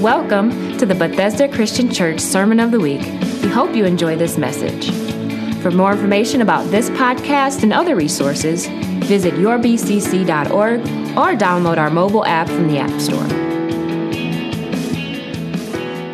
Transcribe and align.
Welcome 0.00 0.78
to 0.78 0.86
the 0.86 0.94
Bethesda 0.94 1.46
Christian 1.46 1.92
Church 1.92 2.20
Sermon 2.20 2.58
of 2.58 2.70
the 2.70 2.80
Week. 2.80 3.02
We 3.42 3.50
hope 3.50 3.76
you 3.76 3.84
enjoy 3.84 4.16
this 4.16 4.38
message. 4.38 4.90
For 5.60 5.70
more 5.70 5.92
information 5.92 6.40
about 6.40 6.70
this 6.70 6.88
podcast 6.88 7.64
and 7.64 7.70
other 7.70 7.94
resources, 7.94 8.66
visit 9.04 9.34
yourbcc.org 9.34 10.80
or 10.80 11.36
download 11.38 11.76
our 11.76 11.90
mobile 11.90 12.24
app 12.24 12.46
from 12.48 12.68
the 12.68 12.78
App 12.78 12.98
Store. 12.98 13.22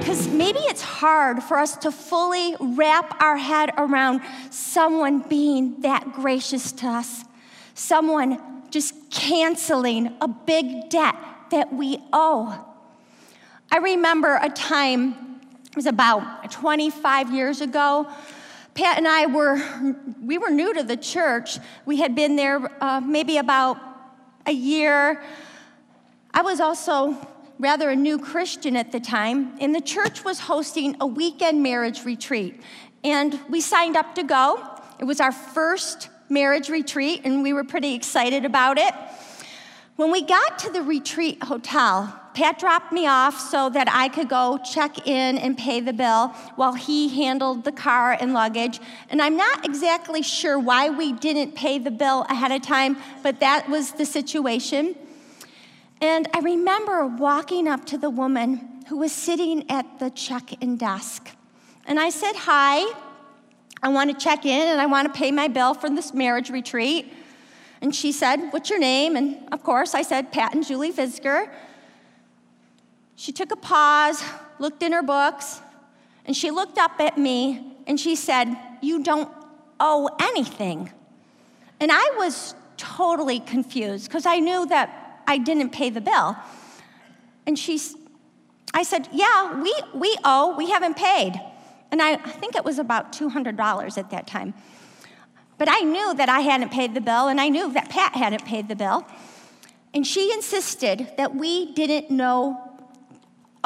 Because 0.00 0.27
maybe 0.30 0.59
it's 0.59 0.82
hard 0.82 1.41
for 1.41 1.57
us 1.57 1.77
to 1.77 1.93
fully 1.93 2.57
wrap 2.59 3.23
our 3.23 3.37
head 3.37 3.71
around 3.79 4.21
someone 4.50 5.21
being 5.21 5.80
that 5.82 6.12
gracious 6.12 6.73
to 6.73 6.89
us, 6.89 7.23
someone 7.75 8.64
just 8.68 9.12
canceling 9.12 10.12
a 10.21 10.27
big 10.27 10.91
debt 10.91 11.14
that 11.53 11.73
we 11.73 12.03
owe. 12.12 12.73
I 13.77 13.80
remember 13.80 14.39
a 14.41 14.48
time, 14.48 15.39
it 15.69 15.77
was 15.77 15.85
about 15.85 16.51
25 16.51 17.30
years 17.30 17.61
ago. 17.61 18.09
Pat 18.73 18.97
and 18.97 19.07
I 19.07 19.27
were, 19.27 19.61
we 20.23 20.39
were 20.39 20.49
new 20.49 20.73
to 20.73 20.83
the 20.83 20.97
church. 20.97 21.59
We 21.85 21.99
had 21.99 22.15
been 22.15 22.37
there 22.37 22.73
uh, 22.83 23.02
maybe 23.02 23.37
about 23.37 23.77
a 24.47 24.52
year. 24.52 25.23
I 26.33 26.41
was 26.41 26.59
also 26.59 27.19
rather 27.59 27.91
a 27.91 27.97
new 27.97 28.19
Christian 28.19 28.77
at 28.77 28.93
the 28.93 28.99
time, 28.99 29.55
and 29.61 29.75
the 29.75 29.83
church 29.83 30.24
was 30.24 30.41
hosting 30.41 30.97
a 30.99 31.07
weekend 31.07 31.63
marriage 31.63 32.02
retreat. 32.07 32.59
And 33.05 33.38
we 33.51 33.61
signed 33.61 33.95
up 33.95 34.15
to 34.15 34.23
go. 34.23 34.66
It 34.99 35.05
was 35.05 35.21
our 35.21 35.33
first 35.33 36.09
marriage 36.30 36.71
retreat, 36.71 37.21
and 37.24 37.43
we 37.43 37.52
were 37.52 37.65
pretty 37.65 37.93
excited 37.93 38.47
about 38.47 38.79
it. 38.79 38.95
When 39.97 40.11
we 40.11 40.23
got 40.23 40.61
to 40.61 40.71
the 40.71 40.80
retreat 40.80 41.43
hotel, 41.43 42.23
Pat 42.36 42.58
dropped 42.58 42.92
me 42.92 43.06
off 43.06 43.40
so 43.40 43.70
that 43.70 43.88
I 43.90 44.10
could 44.10 44.28
go 44.28 44.59
check 44.59 45.09
in 45.09 45.38
and 45.38 45.56
pay 45.56 45.80
the 45.80 45.95
bill 45.95 46.29
while 46.56 46.74
he 46.74 47.09
handled 47.09 47.65
the 47.65 47.73
car 47.73 48.12
and 48.12 48.34
luggage. 48.34 48.78
And 49.09 49.23
I'm 49.23 49.38
not 49.38 49.65
exactly 49.65 50.20
sure 50.20 50.59
why 50.59 50.90
we 50.90 51.15
didn't 51.15 51.54
pay 51.54 51.78
the 51.78 51.90
bill 51.90 52.26
ahead 52.28 52.52
of 52.52 52.60
time, 52.60 52.98
but 53.23 53.40
that 53.40 53.70
was 53.70 53.93
the 53.93 54.04
situation. 54.04 54.96
And 56.02 56.28
I 56.34 56.40
remember 56.40 57.06
walking 57.06 57.66
up 57.66 57.87
to 57.87 57.96
the 57.96 58.10
woman 58.10 58.82
who 58.88 58.98
was 58.98 59.12
sitting 59.12 59.71
at 59.71 59.98
the 59.98 60.10
check 60.10 60.62
in 60.62 60.76
desk. 60.76 61.30
And 61.87 61.98
I 61.98 62.10
said, 62.10 62.34
Hi, 62.37 62.84
I 63.82 63.88
want 63.88 64.10
to 64.10 64.16
check 64.22 64.44
in 64.44 64.69
and 64.69 64.78
I 64.78 64.84
want 64.84 65.10
to 65.10 65.19
pay 65.19 65.32
my 65.32 65.48
bill 65.48 65.72
for 65.72 65.88
this 65.88 66.12
marriage 66.12 66.50
retreat. 66.50 67.10
And 67.81 67.94
she 67.94 68.12
said, 68.12 68.50
What's 68.50 68.69
your 68.69 68.78
name? 68.78 69.16
And 69.16 69.38
of 69.53 69.62
course, 69.62 69.94
I 69.94 70.03
said, 70.03 70.32
Pat 70.32 70.53
and 70.53 70.66
Julie 70.66 70.93
Visger. 70.93 71.48
She 73.16 73.32
took 73.32 73.50
a 73.50 73.56
pause, 73.56 74.22
looked 74.59 74.82
in 74.82 74.92
her 74.92 75.03
books, 75.03 75.60
and 76.26 76.36
she 76.36 76.50
looked 76.50 76.78
up 76.78 77.00
at 77.00 77.16
me 77.16 77.76
and 77.86 77.98
she 77.98 78.14
said, 78.14 78.54
You 78.82 79.03
don't 79.03 79.31
owe 79.81 80.09
anything. 80.20 80.92
And 81.81 81.91
I 81.92 82.12
was 82.16 82.54
totally 82.76 83.41
confused 83.41 84.09
because 84.09 84.26
I 84.26 84.38
knew 84.38 84.66
that 84.66 85.22
I 85.26 85.38
didn't 85.38 85.70
pay 85.70 85.91
the 85.91 86.00
bill. 86.00 86.37
And 87.47 87.59
she, 87.59 87.81
I 88.75 88.82
said, 88.82 89.09
Yeah, 89.12 89.60
we, 89.62 89.75
we 89.94 90.16
owe, 90.25 90.54
we 90.56 90.70
haven't 90.70 90.97
paid. 90.97 91.41
And 91.91 92.03
I, 92.03 92.14
I 92.14 92.16
think 92.19 92.54
it 92.54 92.64
was 92.64 92.78
about 92.78 93.12
$200 93.12 93.98
at 93.98 94.10
that 94.10 94.26
time. 94.26 94.54
But 95.59 95.69
I 95.70 95.81
knew 95.81 96.14
that 96.14 96.28
I 96.28 96.41
hadn't 96.41 96.70
paid 96.70 96.92
the 96.94 97.00
bill, 97.00 97.28
and 97.28 97.41
I 97.41 97.48
knew 97.48 97.72
that 97.72 97.88
Pat 97.88 98.14
hadn't 98.14 98.44
paid 98.44 98.69
the 98.69 98.76
bill. 98.76 99.06
And 99.94 100.06
she 100.06 100.31
insisted 100.32 101.12
that 101.16 101.34
we 101.34 101.72
didn't 101.72 102.10
know 102.10 102.66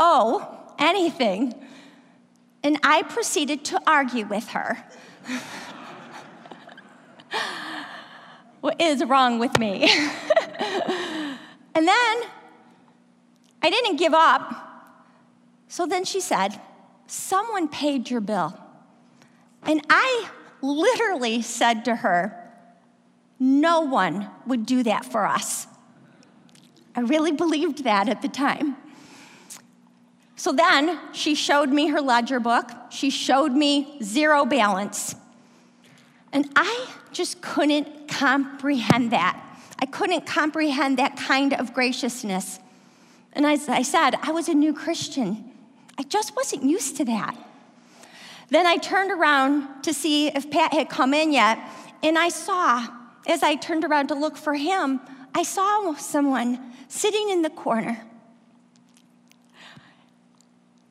owe 0.01 0.59
anything. 0.79 1.55
And 2.65 2.79
I 2.83 3.03
proceeded 3.03 3.65
to 3.67 3.81
argue 3.87 4.27
with 4.27 4.49
her. 4.49 4.85
what 8.61 8.81
is 8.81 9.05
wrong 9.05 9.39
with 9.39 9.57
me? 9.59 9.83
and 11.75 11.87
then 11.87 12.23
I 13.63 13.71
didn't 13.71 13.97
give 13.97 14.15
up. 14.15 14.67
So 15.69 15.87
then 15.87 16.05
she 16.05 16.21
said, 16.21 16.61
Someone 17.07 17.69
paid 17.69 18.11
your 18.11 18.21
bill. 18.21 18.59
And 19.63 19.85
I 19.91 20.29
literally 20.63 21.43
said 21.43 21.85
to 21.85 21.97
her, 21.97 22.53
No 23.39 23.81
one 23.81 24.29
would 24.47 24.67
do 24.67 24.83
that 24.83 25.05
for 25.05 25.27
us. 25.27 25.67
I 26.95 27.01
really 27.01 27.33
believed 27.33 27.85
that 27.85 28.09
at 28.09 28.23
the 28.23 28.29
time. 28.29 28.77
So 30.41 30.53
then 30.53 30.99
she 31.13 31.35
showed 31.35 31.69
me 31.69 31.89
her 31.89 32.01
ledger 32.01 32.41
book. 32.41 32.71
She 32.89 33.11
showed 33.11 33.53
me 33.53 33.99
zero 34.03 34.47
balance. 34.47 35.15
And 36.33 36.49
I 36.57 36.87
just 37.13 37.43
couldn't 37.43 38.09
comprehend 38.09 39.11
that. 39.11 39.39
I 39.81 39.85
couldn't 39.85 40.25
comprehend 40.25 40.99
that 40.99 41.19
kind 41.19 41.53
of 41.53 41.75
graciousness. 41.75 42.59
And 43.35 43.45
as 43.45 43.69
I 43.69 43.83
said, 43.83 44.15
I 44.23 44.33
was 44.33 44.49
a 44.49 44.55
new 44.55 44.73
Christian. 44.73 45.45
I 45.99 46.05
just 46.05 46.35
wasn't 46.35 46.63
used 46.63 46.97
to 46.97 47.05
that. 47.05 47.37
Then 48.49 48.65
I 48.65 48.79
turned 48.79 49.13
around 49.13 49.83
to 49.83 49.93
see 49.93 50.29
if 50.29 50.51
Pat 50.51 50.73
had 50.73 50.89
come 50.89 51.13
in 51.13 51.35
yet, 51.35 51.59
and 52.03 52.19
I 52.19 52.31
saw, 52.31 52.87
as 53.27 53.43
I 53.43 53.57
turned 53.57 53.85
around 53.85 54.07
to 54.07 54.15
look 54.15 54.39
for 54.39 54.55
him, 54.55 55.01
I 55.35 55.43
saw 55.43 55.95
someone 55.97 56.73
sitting 56.89 57.29
in 57.29 57.43
the 57.43 57.51
corner. 57.51 58.07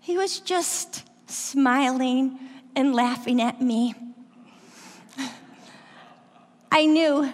He 0.09 0.18
was 0.18 0.40
just 0.40 1.03
smiling 1.30 2.40
and 2.75 2.96
laughing 2.96 3.40
at 3.40 3.62
me. 3.62 3.94
I 6.72 6.88
knew, 6.88 7.31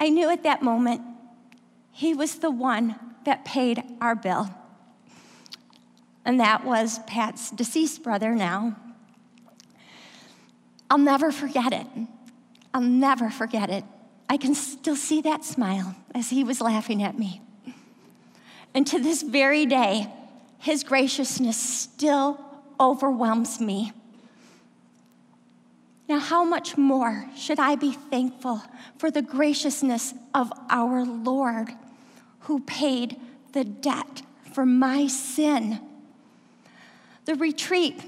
I 0.00 0.08
knew 0.08 0.30
at 0.30 0.42
that 0.42 0.62
moment 0.62 1.00
he 1.92 2.12
was 2.12 2.40
the 2.40 2.50
one 2.50 2.96
that 3.24 3.44
paid 3.44 3.84
our 4.00 4.16
bill. 4.16 4.52
And 6.24 6.40
that 6.40 6.64
was 6.64 6.98
Pat's 7.06 7.52
deceased 7.52 8.02
brother 8.02 8.34
now. 8.34 8.76
I'll 10.90 10.98
never 10.98 11.30
forget 11.30 11.72
it. 11.72 11.86
I'll 12.74 12.80
never 12.80 13.30
forget 13.30 13.70
it. 13.70 13.84
I 14.28 14.38
can 14.38 14.56
still 14.56 14.96
see 14.96 15.20
that 15.20 15.44
smile 15.44 15.94
as 16.16 16.30
he 16.30 16.42
was 16.42 16.60
laughing 16.60 17.00
at 17.00 17.16
me. 17.16 17.40
And 18.74 18.84
to 18.88 18.98
this 18.98 19.22
very 19.22 19.64
day, 19.64 20.12
his 20.58 20.84
graciousness 20.84 21.56
still 21.56 22.38
overwhelms 22.80 23.60
me. 23.60 23.92
Now, 26.08 26.18
how 26.18 26.42
much 26.42 26.78
more 26.78 27.28
should 27.36 27.60
I 27.60 27.74
be 27.76 27.92
thankful 27.92 28.62
for 28.96 29.10
the 29.10 29.22
graciousness 29.22 30.14
of 30.34 30.50
our 30.70 31.04
Lord 31.04 31.68
who 32.40 32.60
paid 32.60 33.16
the 33.52 33.64
debt 33.64 34.22
for 34.54 34.64
my 34.64 35.06
sin? 35.06 35.80
The 37.26 37.34
retreat 37.34 38.00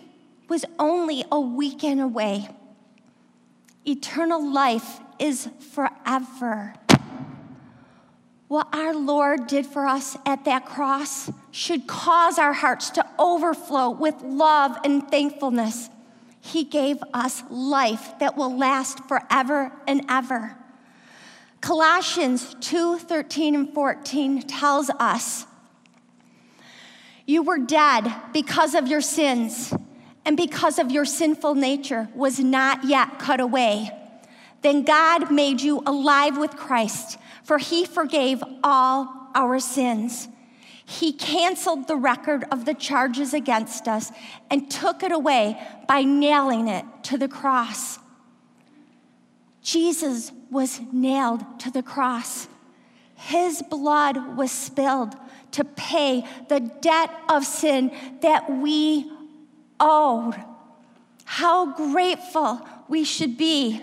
was 0.48 0.64
only 0.78 1.24
a 1.30 1.38
weekend 1.38 2.00
away. 2.00 2.48
Eternal 3.86 4.50
life 4.50 5.00
is 5.18 5.48
forever. 5.72 6.74
What 8.48 8.68
our 8.72 8.94
Lord 8.94 9.46
did 9.46 9.66
for 9.66 9.86
us 9.86 10.16
at 10.24 10.46
that 10.46 10.64
cross 10.64 11.30
should 11.50 11.86
cause 11.86 12.38
our 12.38 12.52
hearts 12.52 12.90
to 12.90 13.06
overflow 13.18 13.90
with 13.90 14.20
love 14.22 14.76
and 14.84 15.08
thankfulness. 15.10 15.90
He 16.40 16.64
gave 16.64 16.98
us 17.12 17.42
life 17.50 18.18
that 18.20 18.36
will 18.36 18.56
last 18.56 19.04
forever 19.08 19.72
and 19.86 20.04
ever. 20.08 20.56
Colossians 21.60 22.54
2 22.60 22.98
13 22.98 23.54
and 23.54 23.74
14 23.74 24.42
tells 24.42 24.90
us, 24.90 25.46
You 27.26 27.42
were 27.42 27.58
dead 27.58 28.10
because 28.32 28.74
of 28.74 28.88
your 28.88 29.02
sins, 29.02 29.74
and 30.24 30.36
because 30.36 30.78
of 30.78 30.90
your 30.90 31.04
sinful 31.04 31.54
nature 31.54 32.08
was 32.14 32.38
not 32.38 32.84
yet 32.84 33.18
cut 33.18 33.40
away. 33.40 33.90
Then 34.62 34.82
God 34.84 35.30
made 35.30 35.60
you 35.60 35.82
alive 35.86 36.38
with 36.38 36.56
Christ 36.56 37.18
for 37.50 37.58
he 37.58 37.84
forgave 37.84 38.44
all 38.62 39.28
our 39.34 39.58
sins. 39.58 40.28
He 40.90 41.12
canceled 41.12 41.86
the 41.86 41.94
record 41.94 42.44
of 42.50 42.64
the 42.64 42.74
charges 42.74 43.32
against 43.32 43.86
us 43.86 44.10
and 44.50 44.68
took 44.68 45.04
it 45.04 45.12
away 45.12 45.56
by 45.86 46.02
nailing 46.02 46.66
it 46.66 46.84
to 47.04 47.16
the 47.16 47.28
cross. 47.28 48.00
Jesus 49.62 50.32
was 50.50 50.80
nailed 50.92 51.60
to 51.60 51.70
the 51.70 51.84
cross. 51.84 52.48
His 53.14 53.62
blood 53.62 54.36
was 54.36 54.50
spilled 54.50 55.14
to 55.52 55.64
pay 55.64 56.24
the 56.48 56.58
debt 56.58 57.10
of 57.28 57.44
sin 57.44 57.92
that 58.22 58.50
we 58.50 59.08
owed. 59.78 60.34
How 61.24 61.66
grateful 61.66 62.66
we 62.88 63.04
should 63.04 63.38
be 63.38 63.80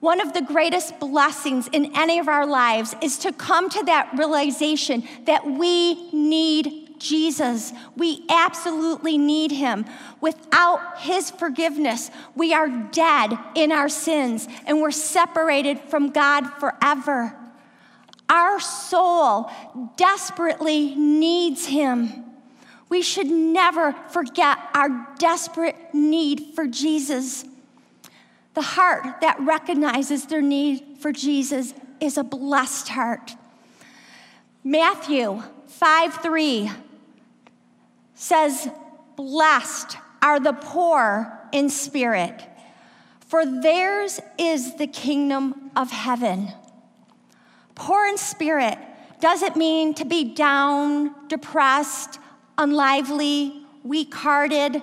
one 0.00 0.20
of 0.20 0.32
the 0.32 0.42
greatest 0.42 0.98
blessings 0.98 1.68
in 1.72 1.94
any 1.94 2.18
of 2.18 2.26
our 2.28 2.46
lives 2.46 2.94
is 3.02 3.18
to 3.18 3.32
come 3.32 3.68
to 3.68 3.82
that 3.84 4.10
realization 4.16 5.06
that 5.26 5.46
we 5.46 6.10
need 6.10 6.98
Jesus. 6.98 7.72
We 7.96 8.24
absolutely 8.30 9.18
need 9.18 9.52
him. 9.52 9.84
Without 10.20 11.00
his 11.00 11.30
forgiveness, 11.30 12.10
we 12.34 12.54
are 12.54 12.68
dead 12.68 13.38
in 13.54 13.72
our 13.72 13.88
sins 13.88 14.48
and 14.66 14.80
we're 14.80 14.90
separated 14.90 15.78
from 15.80 16.10
God 16.10 16.46
forever. 16.58 17.36
Our 18.28 18.60
soul 18.60 19.50
desperately 19.96 20.94
needs 20.94 21.66
him. 21.66 22.24
We 22.88 23.02
should 23.02 23.26
never 23.26 23.92
forget 24.10 24.58
our 24.74 25.08
desperate 25.18 25.76
need 25.92 26.54
for 26.54 26.66
Jesus. 26.66 27.44
The 28.54 28.62
heart 28.62 29.20
that 29.20 29.38
recognizes 29.40 30.26
their 30.26 30.42
need 30.42 30.98
for 30.98 31.12
Jesus 31.12 31.72
is 32.00 32.18
a 32.18 32.24
blessed 32.24 32.88
heart. 32.88 33.36
Matthew 34.64 35.42
5 35.68 36.14
3 36.14 36.70
says, 38.14 38.68
Blessed 39.16 39.96
are 40.22 40.40
the 40.40 40.52
poor 40.52 41.38
in 41.52 41.70
spirit, 41.70 42.42
for 43.20 43.46
theirs 43.46 44.20
is 44.38 44.76
the 44.76 44.86
kingdom 44.86 45.70
of 45.76 45.90
heaven. 45.90 46.52
Poor 47.74 48.06
in 48.06 48.18
spirit 48.18 48.78
doesn't 49.20 49.56
mean 49.56 49.94
to 49.94 50.04
be 50.04 50.34
down, 50.34 51.14
depressed, 51.28 52.18
unlively, 52.58 53.64
weak 53.84 54.14
hearted. 54.14 54.82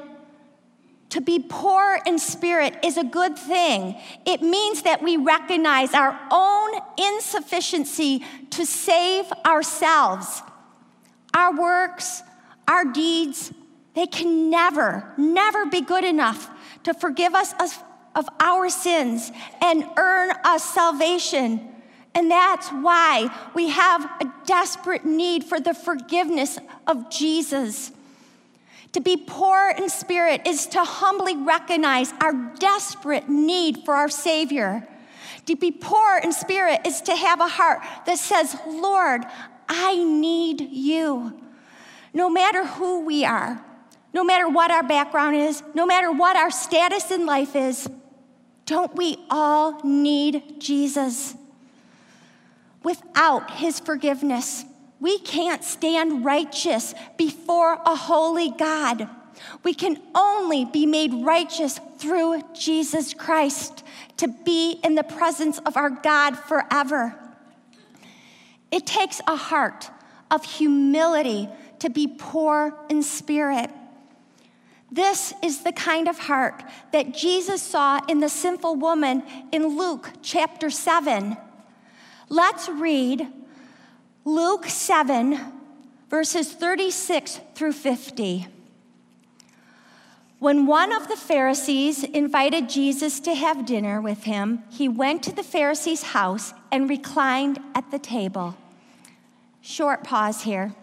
To 1.12 1.22
be 1.22 1.40
poor 1.40 2.00
in 2.06 2.20
spirit 2.20 2.78
is 2.84 2.98
a 2.98 3.04
good 3.04 3.38
thing. 3.38 3.96
It 4.26 4.42
means 4.42 4.82
that 4.82 5.02
we 5.02 5.16
recognize 5.16 5.94
our 5.94 6.20
own 6.30 6.82
insufficiency 6.98 8.26
to 8.52 8.66
save 8.66 9.26
ourselves. 9.46 10.42
Our 11.34 11.56
works, 11.58 12.24
our 12.68 12.84
deeds, 12.84 13.54
they 13.96 14.06
can 14.06 14.50
never, 14.50 15.14
never 15.18 15.66
be 15.66 15.82
good 15.82 16.04
enough 16.04 16.50
to 16.84 16.94
forgive 16.94 17.34
us 17.34 17.54
of, 17.60 17.84
our 18.40 18.68
sins 18.68 19.32
and 19.62 19.86
earn 19.96 20.32
us 20.44 20.64
salvation. 20.64 21.62
And 22.16 22.32
that's 22.32 22.68
why 22.70 23.30
we 23.54 23.70
have 23.70 24.04
a 24.20 24.26
desperate 24.48 25.06
need 25.06 25.44
for 25.44 25.60
the 25.60 25.76
forgiveness 25.76 26.58
of 26.88 27.12
Jesus. 27.12 27.92
To 28.98 29.02
be 29.02 29.16
poor 29.16 29.76
in 29.78 29.90
spirit 29.90 30.48
is 30.48 30.66
to 30.70 30.84
humbly 30.84 31.36
recognize 31.36 32.12
our 32.20 32.34
desperate 32.58 33.30
need 33.30 33.86
for 33.86 33.94
our 33.94 34.10
Savior. 34.10 34.88
To 35.46 35.56
be 35.56 35.70
poor 35.70 36.18
in 36.18 36.34
spirit 36.34 36.82
is 36.84 37.02
to 37.02 37.16
have 37.16 37.40
a 37.40 37.48
heart 37.48 37.82
that 38.08 38.18
says, 38.18 38.58
Lord, 38.66 39.22
I 39.70 40.04
need 40.04 40.62
you. 40.62 41.40
No 42.12 42.28
matter 42.28 42.66
who 42.66 43.06
we 43.06 43.24
are, 43.24 43.64
no 44.16 44.24
matter 44.24 44.50
what 44.50 44.72
our 44.72 44.82
background 44.82 45.36
is, 45.36 45.62
no 45.76 45.86
matter 45.86 46.12
what 46.12 46.36
our 46.36 46.50
status 46.50 47.12
in 47.12 47.28
life 47.28 47.56
is, 47.56 47.88
don't 48.66 48.96
we 48.96 49.24
all 49.30 49.80
need 49.84 50.60
Jesus? 50.60 51.36
Without 52.82 53.52
his 53.52 53.80
forgiveness, 53.80 54.66
we 55.00 55.20
can't 55.20 55.64
stand 55.64 56.26
righteous 56.26 56.94
before 57.18 57.74
a 57.86 57.96
holy 57.96 58.52
God. 58.52 59.08
We 59.64 59.74
can 59.74 60.02
only 60.16 60.66
be 60.66 60.86
made 60.86 61.14
righteous 61.14 61.80
through 61.98 62.42
Jesus 62.54 63.14
Christ 63.14 63.84
to 64.18 64.28
be 64.28 64.80
in 64.84 64.96
the 64.96 65.04
presence 65.04 65.60
of 65.60 65.78
our 65.78 65.92
God 65.92 66.38
forever. 66.38 67.16
It 68.72 68.86
takes 68.86 69.22
a 69.28 69.36
heart 69.36 69.90
of 70.32 70.44
humility 70.44 71.48
to 71.80 71.90
be 71.90 72.08
poor 72.08 72.76
in 72.90 73.04
spirit. 73.04 73.70
This 74.92 75.34
is 75.44 75.64
the 75.64 75.74
kind 75.74 76.08
of 76.08 76.18
heart 76.18 76.64
that 76.92 77.14
Jesus 77.14 77.62
saw 77.62 78.00
in 78.08 78.20
the 78.20 78.30
sinful 78.30 78.76
woman 78.76 79.24
in 79.52 79.78
Luke 79.78 80.10
chapter 80.22 80.70
7. 80.70 81.38
Let's 82.30 82.68
read 82.68 83.28
Luke 84.28 84.66
7, 84.66 85.40
verses 86.10 86.52
36 86.52 87.40
through 87.56 87.72
50. 87.72 88.48
When 90.40 90.66
one 90.66 90.92
of 90.92 91.08
the 91.08 91.16
Pharisees 91.16 92.04
invited 92.04 92.68
Jesus 92.68 93.22
to 93.22 93.34
have 93.34 93.66
dinner 93.66 94.02
with 94.02 94.26
him, 94.26 94.64
he 94.70 94.90
went 94.90 95.24
to 95.24 95.32
the 95.32 95.44
Pharisee's 95.44 96.04
house 96.04 96.54
and 96.74 96.90
reclined 96.90 97.60
at 97.74 97.90
the 97.90 98.00
table. 98.00 98.58
Short 99.62 100.04
pause 100.04 100.42
here. 100.42 100.76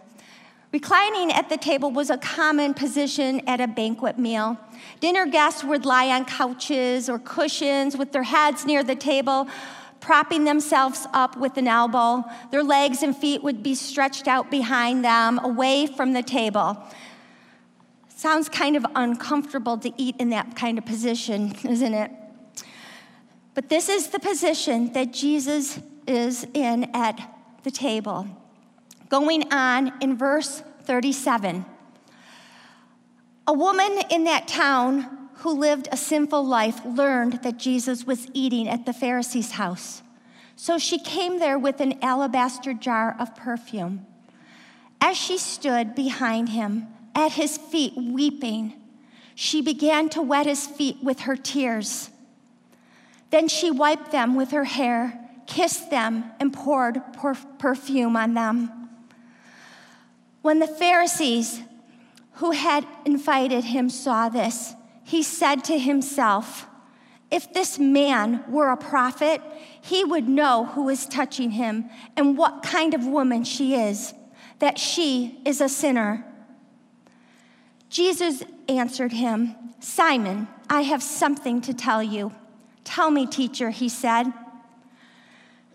Reclining 0.71 1.31
at 1.31 1.47
the 1.47 1.57
table 1.57 1.91
was 1.91 2.09
a 2.09 2.17
common 2.17 2.73
position 2.73 3.47
at 3.47 3.61
a 3.61 3.67
banquet 3.67 4.17
meal. 4.17 4.57
Dinner 4.99 5.27
guests 5.27 5.63
would 5.63 5.85
lie 5.85 6.09
on 6.09 6.25
couches 6.25 7.07
or 7.07 7.19
cushions 7.19 7.95
with 7.95 8.11
their 8.11 8.23
heads 8.23 8.65
near 8.65 8.83
the 8.83 8.95
table 8.95 9.47
propping 10.05 10.43
themselves 10.43 11.07
up 11.13 11.35
with 11.35 11.57
an 11.57 11.67
elbow. 11.67 12.23
Their 12.51 12.63
legs 12.63 13.01
and 13.01 13.17
feet 13.17 13.41
would 13.41 13.63
be 13.63 13.73
stretched 13.73 14.27
out 14.27 14.51
behind 14.51 15.03
them, 15.03 15.39
away 15.39 15.87
from 15.87 16.13
the 16.13 16.21
table. 16.21 16.77
Sounds 18.09 18.47
kind 18.47 18.75
of 18.75 18.85
uncomfortable 18.93 19.79
to 19.79 19.91
eat 19.97 20.15
in 20.19 20.29
that 20.29 20.55
kind 20.55 20.77
of 20.77 20.85
position, 20.85 21.55
isn't 21.67 21.93
it? 21.95 22.11
But 23.55 23.69
this 23.69 23.89
is 23.89 24.09
the 24.09 24.19
position 24.19 24.93
that 24.93 25.11
Jesus 25.11 25.79
is 26.07 26.45
in 26.53 26.83
at 26.93 27.19
the 27.63 27.71
table. 27.71 28.27
Going 29.09 29.51
on 29.51 29.91
in 30.01 30.15
verse 30.15 30.61
37. 30.83 31.65
A 33.47 33.53
woman 33.53 34.01
in 34.11 34.25
that 34.25 34.47
town 34.47 35.24
who 35.45 35.51
lived 35.51 35.87
a 35.91 35.95
sinful 35.95 36.43
life 36.43 36.83
learned 36.83 37.33
that 37.43 37.55
Jesus 37.55 38.03
was 38.03 38.27
eating 38.33 38.67
at 38.67 38.87
the 38.87 38.91
Pharisee's 38.91 39.51
house. 39.51 40.01
So 40.55 40.79
she 40.79 40.97
came 40.97 41.37
there 41.37 41.59
with 41.59 41.81
an 41.81 41.99
alabaster 42.01 42.73
jar 42.73 43.15
of 43.19 43.35
perfume. 43.35 44.07
As 44.99 45.15
she 45.15 45.37
stood 45.37 45.93
behind 45.93 46.49
him, 46.49 46.87
at 47.13 47.33
his 47.33 47.59
feet, 47.59 47.93
weeping, 47.95 48.73
she 49.35 49.61
began 49.61 50.09
to 50.09 50.21
wet 50.23 50.47
his 50.47 50.65
feet 50.65 50.97
with 51.03 51.19
her 51.21 51.35
tears. 51.35 52.09
Then 53.29 53.47
she 53.47 53.69
wiped 53.69 54.11
them 54.11 54.33
with 54.33 54.49
her 54.49 54.63
hair, 54.63 55.29
kissed 55.45 55.91
them, 55.91 56.23
and 56.39 56.51
poured 56.53 57.03
perfume 57.59 58.17
on 58.17 58.33
them. 58.33 58.89
When 60.41 60.57
the 60.57 60.65
Pharisees 60.65 61.61
who 62.37 62.49
had 62.49 62.87
invited 63.05 63.65
him 63.65 63.91
saw 63.91 64.27
this, 64.27 64.73
he 65.05 65.21
said 65.21 65.63
to 65.65 65.77
himself, 65.77 66.65
If 67.29 67.53
this 67.53 67.77
man 67.77 68.43
were 68.49 68.71
a 68.71 68.77
prophet, 68.77 69.39
he 69.79 70.03
would 70.03 70.27
know 70.27 70.65
who 70.65 70.89
is 70.89 71.05
touching 71.05 71.51
him 71.51 71.89
and 72.17 72.35
what 72.35 72.63
kind 72.63 72.95
of 72.95 73.05
woman 73.05 73.43
she 73.43 73.75
is, 73.75 74.15
that 74.57 74.79
she 74.79 75.39
is 75.45 75.61
a 75.61 75.69
sinner. 75.69 76.25
Jesus 77.87 78.43
answered 78.67 79.13
him, 79.13 79.55
Simon, 79.79 80.47
I 80.71 80.81
have 80.81 81.03
something 81.03 81.61
to 81.61 81.73
tell 81.73 82.01
you. 82.01 82.33
Tell 82.83 83.11
me, 83.11 83.27
teacher, 83.27 83.69
he 83.69 83.87
said. 83.87 84.33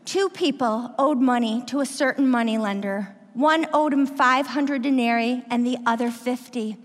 Two 0.05 0.29
people 0.29 0.93
owed 0.99 1.19
money 1.19 1.63
to 1.67 1.79
a 1.79 1.87
certain 1.87 2.29
moneylender. 2.29 3.15
One 3.35 3.69
owed 3.73 3.93
him 3.93 4.07
500 4.07 4.83
denarii 4.83 5.45
and 5.49 5.65
the 5.65 5.79
other 5.87 6.11
50. 6.11 6.77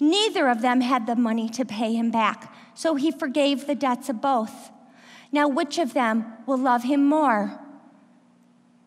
Neither 0.00 0.48
of 0.48 0.62
them 0.62 0.80
had 0.80 1.06
the 1.06 1.14
money 1.14 1.48
to 1.50 1.64
pay 1.64 1.94
him 1.94 2.10
back, 2.10 2.52
so 2.74 2.94
he 2.94 3.10
forgave 3.10 3.66
the 3.66 3.74
debts 3.74 4.08
of 4.08 4.22
both. 4.22 4.70
Now, 5.30 5.46
which 5.46 5.78
of 5.78 5.92
them 5.92 6.32
will 6.46 6.58
love 6.58 6.84
him 6.84 7.06
more? 7.06 7.60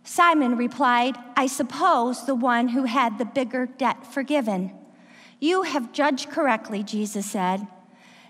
Simon 0.03 0.57
replied, 0.57 1.15
I 1.37 1.47
suppose 1.47 2.25
the 2.25 2.35
one 2.35 2.69
who 2.69 2.83
had 2.85 3.17
the 3.17 3.25
bigger 3.25 3.67
debt 3.67 4.05
forgiven. 4.05 4.73
You 5.39 5.61
have 5.61 5.93
judged 5.93 6.29
correctly, 6.29 6.83
Jesus 6.83 7.25
said. 7.25 7.67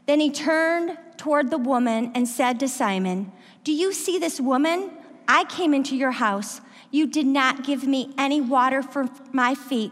Then 0.05 0.19
he 0.19 0.29
turned 0.29 0.97
toward 1.17 1.49
the 1.49 1.57
woman 1.57 2.11
and 2.13 2.27
said 2.27 2.59
to 2.59 2.67
Simon, 2.67 3.31
Do 3.63 3.71
you 3.71 3.93
see 3.93 4.19
this 4.19 4.39
woman? 4.39 4.91
I 5.27 5.45
came 5.45 5.73
into 5.73 5.95
your 5.95 6.11
house. 6.11 6.59
You 6.91 7.07
did 7.07 7.25
not 7.25 7.63
give 7.63 7.85
me 7.85 8.13
any 8.17 8.41
water 8.41 8.83
for 8.83 9.07
my 9.31 9.55
feet 9.55 9.91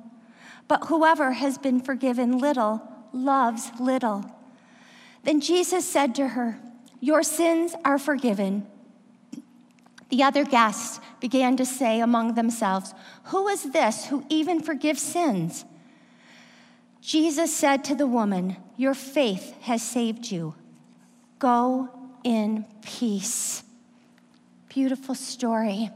But 0.71 0.85
whoever 0.85 1.33
has 1.33 1.57
been 1.57 1.81
forgiven 1.81 2.37
little 2.37 2.81
loves 3.11 3.71
little. 3.77 4.23
Then 5.23 5.41
Jesus 5.41 5.85
said 5.85 6.15
to 6.15 6.29
her, 6.29 6.61
Your 7.01 7.23
sins 7.23 7.75
are 7.83 7.99
forgiven. 7.99 8.65
The 10.07 10.23
other 10.23 10.45
guests 10.45 11.01
began 11.19 11.57
to 11.57 11.65
say 11.65 11.99
among 11.99 12.35
themselves, 12.35 12.93
Who 13.23 13.49
is 13.49 13.73
this 13.73 14.05
who 14.05 14.25
even 14.29 14.61
forgives 14.61 15.01
sins? 15.01 15.65
Jesus 17.01 17.53
said 17.53 17.83
to 17.83 17.93
the 17.93 18.07
woman, 18.07 18.55
Your 18.77 18.93
faith 18.93 19.53
has 19.63 19.83
saved 19.83 20.31
you. 20.31 20.55
Go 21.37 21.89
in 22.23 22.63
peace. 22.81 23.63
Beautiful 24.69 25.15
story. 25.15 25.89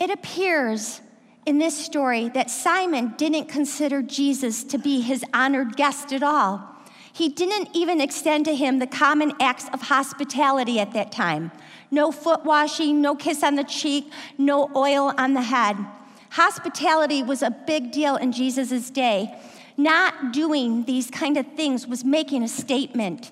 It 0.00 0.08
appears 0.08 1.02
in 1.46 1.58
this 1.58 1.78
story 1.78 2.28
that 2.30 2.50
Simon 2.50 3.14
didn't 3.16 3.46
consider 3.46 4.02
Jesus 4.02 4.64
to 4.64 4.78
be 4.78 5.00
his 5.00 5.24
honored 5.32 5.76
guest 5.76 6.12
at 6.12 6.22
all. 6.22 6.76
He 7.12 7.28
didn't 7.30 7.70
even 7.72 8.00
extend 8.00 8.44
to 8.44 8.54
him 8.54 8.78
the 8.78 8.86
common 8.86 9.32
acts 9.40 9.68
of 9.72 9.82
hospitality 9.82 10.78
at 10.78 10.92
that 10.92 11.10
time 11.12 11.52
no 11.88 12.10
foot 12.10 12.44
washing, 12.44 13.00
no 13.00 13.14
kiss 13.14 13.44
on 13.44 13.54
the 13.54 13.64
cheek, 13.64 14.10
no 14.36 14.68
oil 14.74 15.14
on 15.16 15.34
the 15.34 15.40
head. 15.40 15.76
Hospitality 16.30 17.22
was 17.22 17.42
a 17.42 17.50
big 17.50 17.92
deal 17.92 18.16
in 18.16 18.32
Jesus' 18.32 18.90
day. 18.90 19.38
Not 19.76 20.32
doing 20.32 20.84
these 20.84 21.10
kind 21.10 21.36
of 21.36 21.46
things 21.52 21.86
was 21.86 22.04
making 22.04 22.42
a 22.42 22.48
statement. 22.48 23.30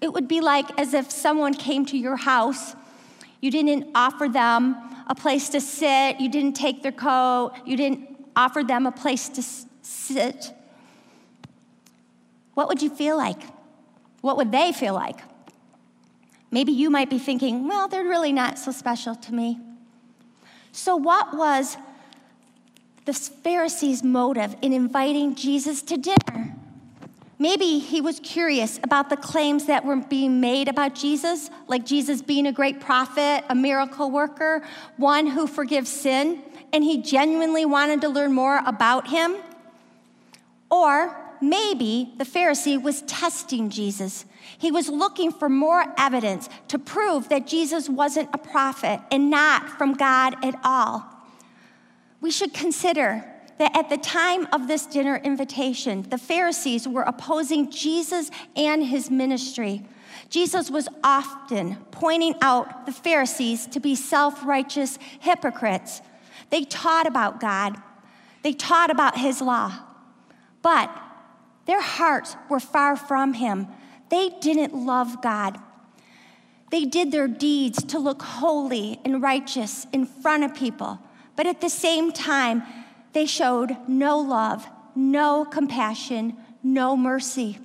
It 0.00 0.12
would 0.12 0.26
be 0.26 0.40
like 0.40 0.80
as 0.80 0.94
if 0.94 1.10
someone 1.10 1.54
came 1.54 1.84
to 1.86 1.98
your 1.98 2.16
house, 2.16 2.74
you 3.42 3.50
didn't 3.50 3.90
offer 3.94 4.28
them 4.28 4.76
a 5.08 5.14
place 5.14 5.50
to 5.50 5.60
sit, 5.60 6.20
you 6.20 6.30
didn't 6.30 6.54
take 6.54 6.82
their 6.82 6.92
coat, 6.92 7.52
you 7.66 7.76
didn't 7.76 8.08
offer 8.34 8.62
them 8.62 8.86
a 8.86 8.92
place 8.92 9.28
to 9.28 9.42
sit. 9.82 10.54
What 12.54 12.68
would 12.68 12.80
you 12.80 12.88
feel 12.88 13.16
like? 13.16 13.42
What 14.20 14.36
would 14.36 14.52
they 14.52 14.72
feel 14.72 14.94
like? 14.94 15.18
Maybe 16.50 16.70
you 16.70 16.88
might 16.88 17.10
be 17.10 17.18
thinking, 17.18 17.66
well, 17.66 17.88
they're 17.88 18.04
really 18.04 18.32
not 18.32 18.58
so 18.58 18.70
special 18.70 19.16
to 19.16 19.34
me. 19.34 19.58
So, 20.70 20.96
what 20.96 21.36
was 21.36 21.76
the 23.04 23.12
Pharisees' 23.12 24.04
motive 24.04 24.54
in 24.62 24.72
inviting 24.72 25.34
Jesus 25.34 25.82
to 25.82 25.96
dinner? 25.96 26.51
Maybe 27.42 27.80
he 27.80 28.00
was 28.00 28.20
curious 28.20 28.78
about 28.84 29.10
the 29.10 29.16
claims 29.16 29.66
that 29.66 29.84
were 29.84 29.96
being 29.96 30.40
made 30.40 30.68
about 30.68 30.94
Jesus, 30.94 31.50
like 31.66 31.84
Jesus 31.84 32.22
being 32.22 32.46
a 32.46 32.52
great 32.52 32.78
prophet, 32.78 33.42
a 33.48 33.54
miracle 33.56 34.12
worker, 34.12 34.62
one 34.96 35.26
who 35.26 35.48
forgives 35.48 35.90
sin, 35.90 36.40
and 36.72 36.84
he 36.84 37.02
genuinely 37.02 37.64
wanted 37.64 38.00
to 38.02 38.08
learn 38.08 38.32
more 38.32 38.62
about 38.64 39.08
him. 39.08 39.34
Or 40.70 41.16
maybe 41.40 42.14
the 42.16 42.24
Pharisee 42.24 42.80
was 42.80 43.02
testing 43.08 43.70
Jesus. 43.70 44.24
He 44.56 44.70
was 44.70 44.88
looking 44.88 45.32
for 45.32 45.48
more 45.48 45.84
evidence 45.98 46.48
to 46.68 46.78
prove 46.78 47.28
that 47.30 47.48
Jesus 47.48 47.88
wasn't 47.88 48.28
a 48.32 48.38
prophet 48.38 49.00
and 49.10 49.30
not 49.30 49.68
from 49.68 49.94
God 49.94 50.36
at 50.44 50.54
all. 50.62 51.04
We 52.20 52.30
should 52.30 52.54
consider 52.54 53.31
that 53.62 53.76
at 53.76 53.88
the 53.88 53.96
time 53.96 54.48
of 54.52 54.66
this 54.66 54.86
dinner 54.86 55.20
invitation, 55.22 56.02
the 56.10 56.18
Pharisees 56.18 56.88
were 56.88 57.02
opposing 57.02 57.70
Jesus 57.70 58.28
and 58.56 58.84
his 58.84 59.08
ministry. 59.08 59.84
Jesus 60.30 60.68
was 60.68 60.88
often 61.04 61.76
pointing 61.92 62.34
out 62.42 62.86
the 62.86 62.92
Pharisees 62.92 63.68
to 63.68 63.78
be 63.78 63.94
self 63.94 64.44
righteous 64.44 64.98
hypocrites. 65.20 66.02
They 66.50 66.64
taught 66.64 67.06
about 67.06 67.38
God, 67.38 67.80
they 68.42 68.52
taught 68.52 68.90
about 68.90 69.16
his 69.16 69.40
law, 69.40 69.72
but 70.60 70.90
their 71.66 71.80
hearts 71.80 72.34
were 72.50 72.58
far 72.58 72.96
from 72.96 73.32
him. 73.32 73.68
They 74.08 74.30
didn't 74.40 74.74
love 74.74 75.22
God. 75.22 75.56
They 76.72 76.84
did 76.84 77.12
their 77.12 77.28
deeds 77.28 77.84
to 77.84 78.00
look 78.00 78.22
holy 78.22 78.98
and 79.04 79.22
righteous 79.22 79.86
in 79.92 80.04
front 80.04 80.42
of 80.42 80.52
people, 80.52 80.98
but 81.36 81.46
at 81.46 81.60
the 81.60 81.70
same 81.70 82.10
time, 82.10 82.64
they 83.12 83.26
showed 83.26 83.76
no 83.88 84.18
love, 84.18 84.66
no 84.94 85.44
compassion, 85.44 86.36
no 86.62 86.96
mercy. 86.96 87.58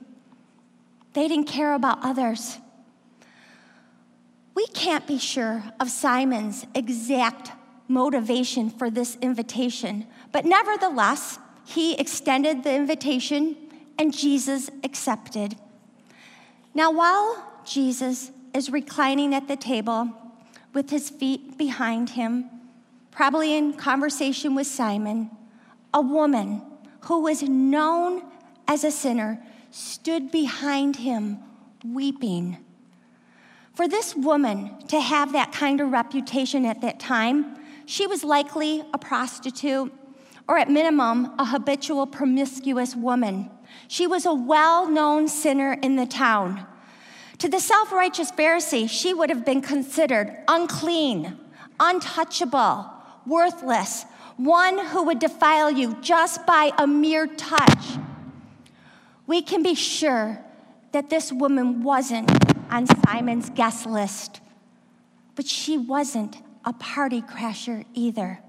They 1.13 1.27
didn't 1.27 1.47
care 1.47 1.73
about 1.73 1.99
others. 2.03 2.59
We 4.53 4.67
can't 4.67 5.05
be 5.05 5.19
sure 5.19 5.63
of 5.79 5.89
Simon's 5.89 6.65
exact 6.73 7.51
motivation 7.87 8.69
for 8.69 8.89
this 8.89 9.17
invitation, 9.21 10.07
but 10.31 10.45
nevertheless, 10.45 11.39
he 11.65 11.95
extended 11.95 12.63
the 12.63 12.73
invitation 12.73 13.55
and 13.99 14.13
Jesus 14.13 14.69
accepted. 14.83 15.55
Now, 16.73 16.91
while 16.91 17.61
Jesus 17.65 18.31
is 18.53 18.69
reclining 18.69 19.33
at 19.33 19.47
the 19.47 19.55
table 19.55 20.11
with 20.73 20.89
his 20.89 21.09
feet 21.09 21.57
behind 21.57 22.11
him, 22.11 22.49
probably 23.11 23.53
in 23.53 23.73
conversation 23.73 24.55
with 24.55 24.67
Simon, 24.67 25.31
a 25.97 26.01
woman 26.01 26.61
who 27.01 27.21
was 27.21 27.41
known 27.41 28.21
as 28.67 28.83
a 28.83 28.91
sinner 28.91 29.41
stood 29.71 30.29
behind 30.29 30.97
him 30.97 31.39
weeping. 31.83 32.55
For 33.73 33.87
this 33.87 34.15
woman 34.15 34.77
to 34.89 34.99
have 35.01 35.31
that 35.31 35.51
kind 35.51 35.81
of 35.81 35.91
reputation 35.91 36.65
at 36.65 36.81
that 36.81 36.99
time, 36.99 37.57
she 37.87 38.05
was 38.05 38.23
likely 38.23 38.83
a 38.93 38.99
prostitute 38.99 39.91
or 40.47 40.59
at 40.59 40.69
minimum 40.69 41.31
a 41.39 41.45
habitual 41.45 42.05
promiscuous 42.05 42.95
woman. 42.95 43.49
She 43.87 44.05
was 44.05 44.27
a 44.27 44.35
well 44.35 44.87
known 44.87 45.27
sinner 45.27 45.73
in 45.81 45.95
the 45.95 46.05
town. 46.05 46.63
To 47.39 47.49
the 47.49 47.59
self 47.59 47.91
righteous 47.91 48.31
Pharisee, 48.31 48.87
she 48.87 49.15
would 49.15 49.31
have 49.31 49.43
been 49.43 49.61
considered 49.61 50.43
unclean, 50.47 51.39
untouchable, 51.79 52.85
worthless, 53.25 54.05
one 54.37 54.77
who 54.87 55.03
would 55.03 55.19
defile 55.19 55.69
you 55.69 55.97
just 56.01 56.45
by 56.45 56.71
a 56.77 56.87
mere 56.87 57.27
touch. 57.27 57.97
We 59.25 59.41
can 59.41 59.63
be 59.63 59.75
sure 59.75 60.39
that 60.91 61.09
this 61.09 61.33
woman 61.33 61.83
wasn't 61.83 62.31
on 62.71 62.87
Simon's 62.87 63.49
guest 63.49 63.85
list, 63.85 64.39
but 65.35 65.47
she 65.47 65.77
wasn't 65.77 66.37
a 66.63 66.73
party 66.73 67.21
crasher 67.21 67.85
either. 67.93 68.39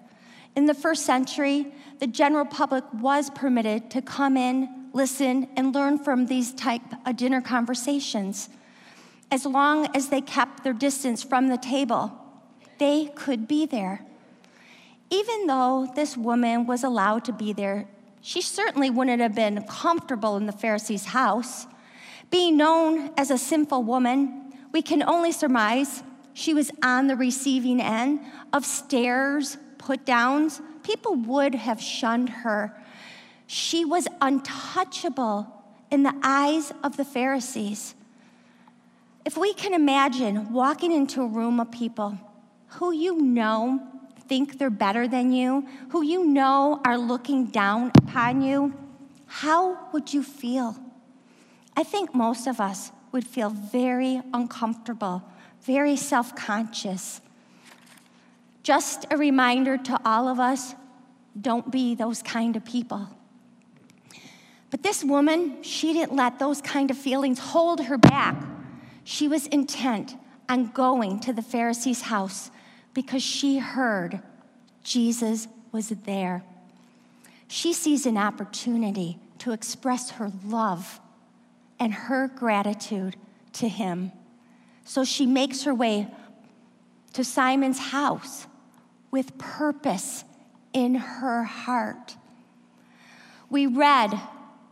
In 0.55 0.67
the 0.67 0.75
first 0.75 1.05
century, 1.05 1.73
the 1.99 2.07
general 2.07 2.45
public 2.45 2.85
was 2.93 3.31
permitted 3.31 3.91
to 3.93 4.03
come 4.03 4.37
in, 4.37 4.89
listen, 4.93 5.49
and 5.57 5.75
learn 5.75 5.99
from 5.99 6.27
these 6.27 6.53
type 6.53 6.83
of 7.07 7.17
dinner 7.17 7.41
conversations. 7.41 8.49
As 9.31 9.45
long 9.47 9.95
as 9.95 10.09
they 10.09 10.21
kept 10.21 10.65
their 10.65 10.73
distance 10.73 11.23
from 11.23 11.49
the 11.49 11.59
table, 11.59 12.13
they 12.79 13.07
could 13.15 13.47
be 13.49 13.67
there. 13.67 14.05
Even 15.11 15.47
though 15.47 15.91
this 15.95 16.17
woman 16.17 16.67
was 16.67 16.85
allowed 16.85 17.25
to 17.25 17.33
be 17.33 17.53
there, 17.53 17.87
she 18.21 18.41
certainly 18.41 18.91
wouldn't 18.91 19.23
have 19.23 19.35
been 19.35 19.63
comfortable 19.63 20.37
in 20.37 20.47
the 20.47 20.53
Pharisee's 20.53 21.07
house. 21.07 21.67
Being 22.31 22.57
known 22.57 23.11
as 23.17 23.31
a 23.31 23.39
sinful 23.39 23.85
woman, 23.85 24.53
we 24.73 24.83
can 24.83 25.03
only 25.03 25.33
surmise 25.33 26.03
she 26.35 26.53
was 26.53 26.71
on 26.83 27.07
the 27.07 27.17
receiving 27.17 27.81
end 27.81 28.21
of 28.53 28.65
stares, 28.65 29.57
put 29.79 30.05
downs. 30.05 30.61
People 30.83 31.17
would 31.17 31.55
have 31.55 31.81
shunned 31.81 32.29
her. 32.29 32.77
She 33.47 33.85
was 33.85 34.07
untouchable 34.21 35.47
in 35.91 36.03
the 36.03 36.15
eyes 36.23 36.73
of 36.85 36.97
the 36.97 37.05
Pharisees. 37.05 37.95
If 39.25 39.37
we 39.37 39.55
can 39.55 39.75
imagine 39.75 40.53
walking 40.53 40.93
into 40.93 41.23
a 41.23 41.27
room 41.27 41.61
of 41.61 41.71
people 41.71 42.19
who 42.73 42.93
you 42.93 43.21
know 43.21 43.81
think 44.29 44.59
they're 44.59 44.71
better 44.71 45.09
than 45.09 45.33
you, 45.33 45.67
who 45.91 46.03
you 46.03 46.25
know 46.25 46.81
are 46.85 46.99
looking 46.99 47.47
down 47.47 47.91
upon 47.97 48.43
you, 48.43 48.75
how 49.27 49.91
would 49.93 50.13
you 50.13 50.23
feel? 50.23 50.77
I 51.77 51.83
think 51.83 52.15
most 52.15 52.47
of 52.47 52.61
us 52.61 52.93
would 53.13 53.27
feel 53.27 53.51
very 53.51 54.21
uncomfortable, 54.35 55.23
very 55.63 55.97
self 55.97 56.37
conscious. 56.37 57.21
Just 58.63 59.07
a 59.11 59.17
reminder 59.17 59.79
to 59.79 60.01
all 60.05 60.29
of 60.29 60.39
us 60.39 60.75
don't 61.41 61.71
be 61.71 61.95
those 61.95 62.23
kind 62.23 62.57
of 62.57 62.65
people. 62.65 63.09
But 64.71 64.83
this 64.83 65.03
woman, 65.03 65.63
she 65.63 65.93
didn't 65.93 66.15
let 66.15 66.39
those 66.39 66.61
kind 66.61 66.91
of 66.91 66.99
feelings 66.99 67.39
hold 67.39 67.85
her 67.85 67.97
back. 67.97 68.45
She 69.05 69.27
was 69.27 69.47
intent 69.47 70.17
on 70.49 70.67
going 70.67 71.21
to 71.21 71.33
the 71.33 71.43
Pharisee's 71.43 72.03
house 72.03 72.51
because 72.99 73.23
she 73.23 73.59
heard 73.59 74.21
Jesus 74.83 75.47
was 75.71 75.91
there. 76.05 76.43
She 77.47 77.73
sees 77.73 78.07
an 78.07 78.19
opportunity 78.19 79.21
to 79.39 79.53
express 79.53 80.11
her 80.11 80.33
love 80.45 80.99
and 81.79 81.95
her 81.95 82.27
gratitude 82.27 83.15
to 83.53 83.69
him. 83.69 84.11
So 84.85 85.05
she 85.05 85.27
makes 85.27 85.63
her 85.63 85.73
way 85.73 86.09
to 87.13 87.23
Simon's 87.23 87.79
house 87.79 88.49
with 89.13 89.39
purpose 89.39 90.25
in 90.73 90.97
her 90.97 91.45
heart. 91.45 92.17
We 93.49 93.69
read 93.69 94.21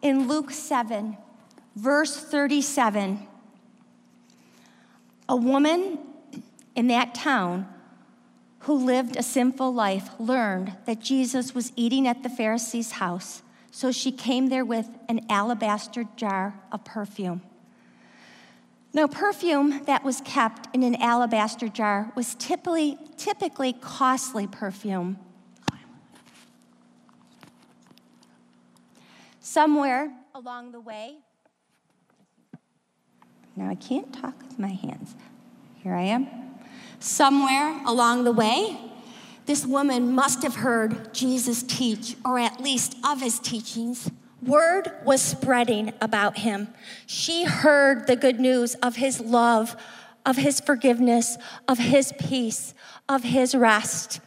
in 0.02 0.26
Luke 0.26 0.50
7 0.50 1.16
verse 1.76 2.16
37. 2.16 3.24
A 5.28 5.36
woman 5.36 6.00
in 6.74 6.88
that 6.88 7.14
town 7.14 7.68
who 8.60 8.74
lived 8.74 9.16
a 9.16 9.22
sinful 9.22 9.72
life 9.72 10.10
learned 10.18 10.76
that 10.86 11.00
Jesus 11.00 11.54
was 11.54 11.72
eating 11.76 12.08
at 12.08 12.22
the 12.22 12.28
Pharisee's 12.28 12.92
house, 12.92 13.42
so 13.70 13.92
she 13.92 14.10
came 14.10 14.48
there 14.48 14.64
with 14.64 14.88
an 15.08 15.20
alabaster 15.28 16.04
jar 16.16 16.54
of 16.72 16.84
perfume. 16.84 17.42
Now, 18.92 19.06
perfume 19.06 19.84
that 19.84 20.04
was 20.04 20.22
kept 20.22 20.74
in 20.74 20.82
an 20.82 20.94
alabaster 20.96 21.68
jar 21.68 22.10
was 22.16 22.34
typically, 22.34 22.96
typically 23.18 23.74
costly 23.74 24.46
perfume. 24.46 25.18
Somewhere 29.38 30.12
along 30.34 30.72
the 30.72 30.80
way, 30.80 31.16
now 33.54 33.68
I 33.68 33.74
can't 33.74 34.12
talk 34.12 34.34
with 34.42 34.58
my 34.58 34.68
hands. 34.72 35.14
Here 35.82 35.94
I 35.94 36.02
am. 36.02 36.26
Somewhere 36.98 37.80
along 37.86 38.24
the 38.24 38.32
way, 38.32 38.78
this 39.46 39.64
woman 39.64 40.12
must 40.12 40.42
have 40.42 40.56
heard 40.56 41.14
Jesus 41.14 41.62
teach, 41.62 42.16
or 42.24 42.38
at 42.38 42.60
least 42.60 42.96
of 43.04 43.20
his 43.20 43.38
teachings. 43.38 44.10
Word 44.42 44.90
was 45.04 45.22
spreading 45.22 45.92
about 46.00 46.38
him. 46.38 46.68
She 47.06 47.44
heard 47.44 48.06
the 48.06 48.16
good 48.16 48.40
news 48.40 48.74
of 48.76 48.96
his 48.96 49.20
love, 49.20 49.76
of 50.24 50.36
his 50.36 50.60
forgiveness, 50.60 51.38
of 51.68 51.78
his 51.78 52.12
peace, 52.18 52.74
of 53.08 53.22
his 53.22 53.54
rest. 53.54 54.20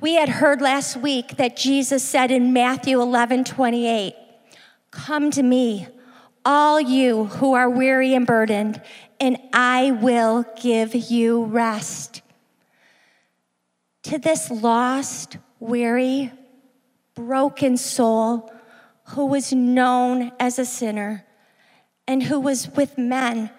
We 0.00 0.14
had 0.14 0.28
heard 0.28 0.60
last 0.60 0.96
week 0.96 1.36
that 1.36 1.56
Jesus 1.56 2.02
said 2.02 2.30
in 2.30 2.52
Matthew 2.52 3.00
11 3.00 3.44
28, 3.44 4.14
Come 4.90 5.30
to 5.30 5.42
me, 5.42 5.86
all 6.44 6.80
you 6.80 7.26
who 7.26 7.54
are 7.54 7.70
weary 7.70 8.14
and 8.14 8.26
burdened, 8.26 8.80
and 9.22 9.38
I 9.52 9.92
will 9.92 10.44
give 10.60 10.96
you 10.96 11.44
rest. 11.44 12.22
To 14.02 14.18
this 14.18 14.50
lost, 14.50 15.36
weary, 15.60 16.32
broken 17.14 17.76
soul, 17.76 18.52
who 19.10 19.26
was 19.26 19.52
known 19.52 20.32
as 20.40 20.58
a 20.58 20.64
sinner 20.64 21.24
and 22.08 22.24
who 22.24 22.40
was 22.40 22.68
with 22.70 22.98
men 22.98 23.50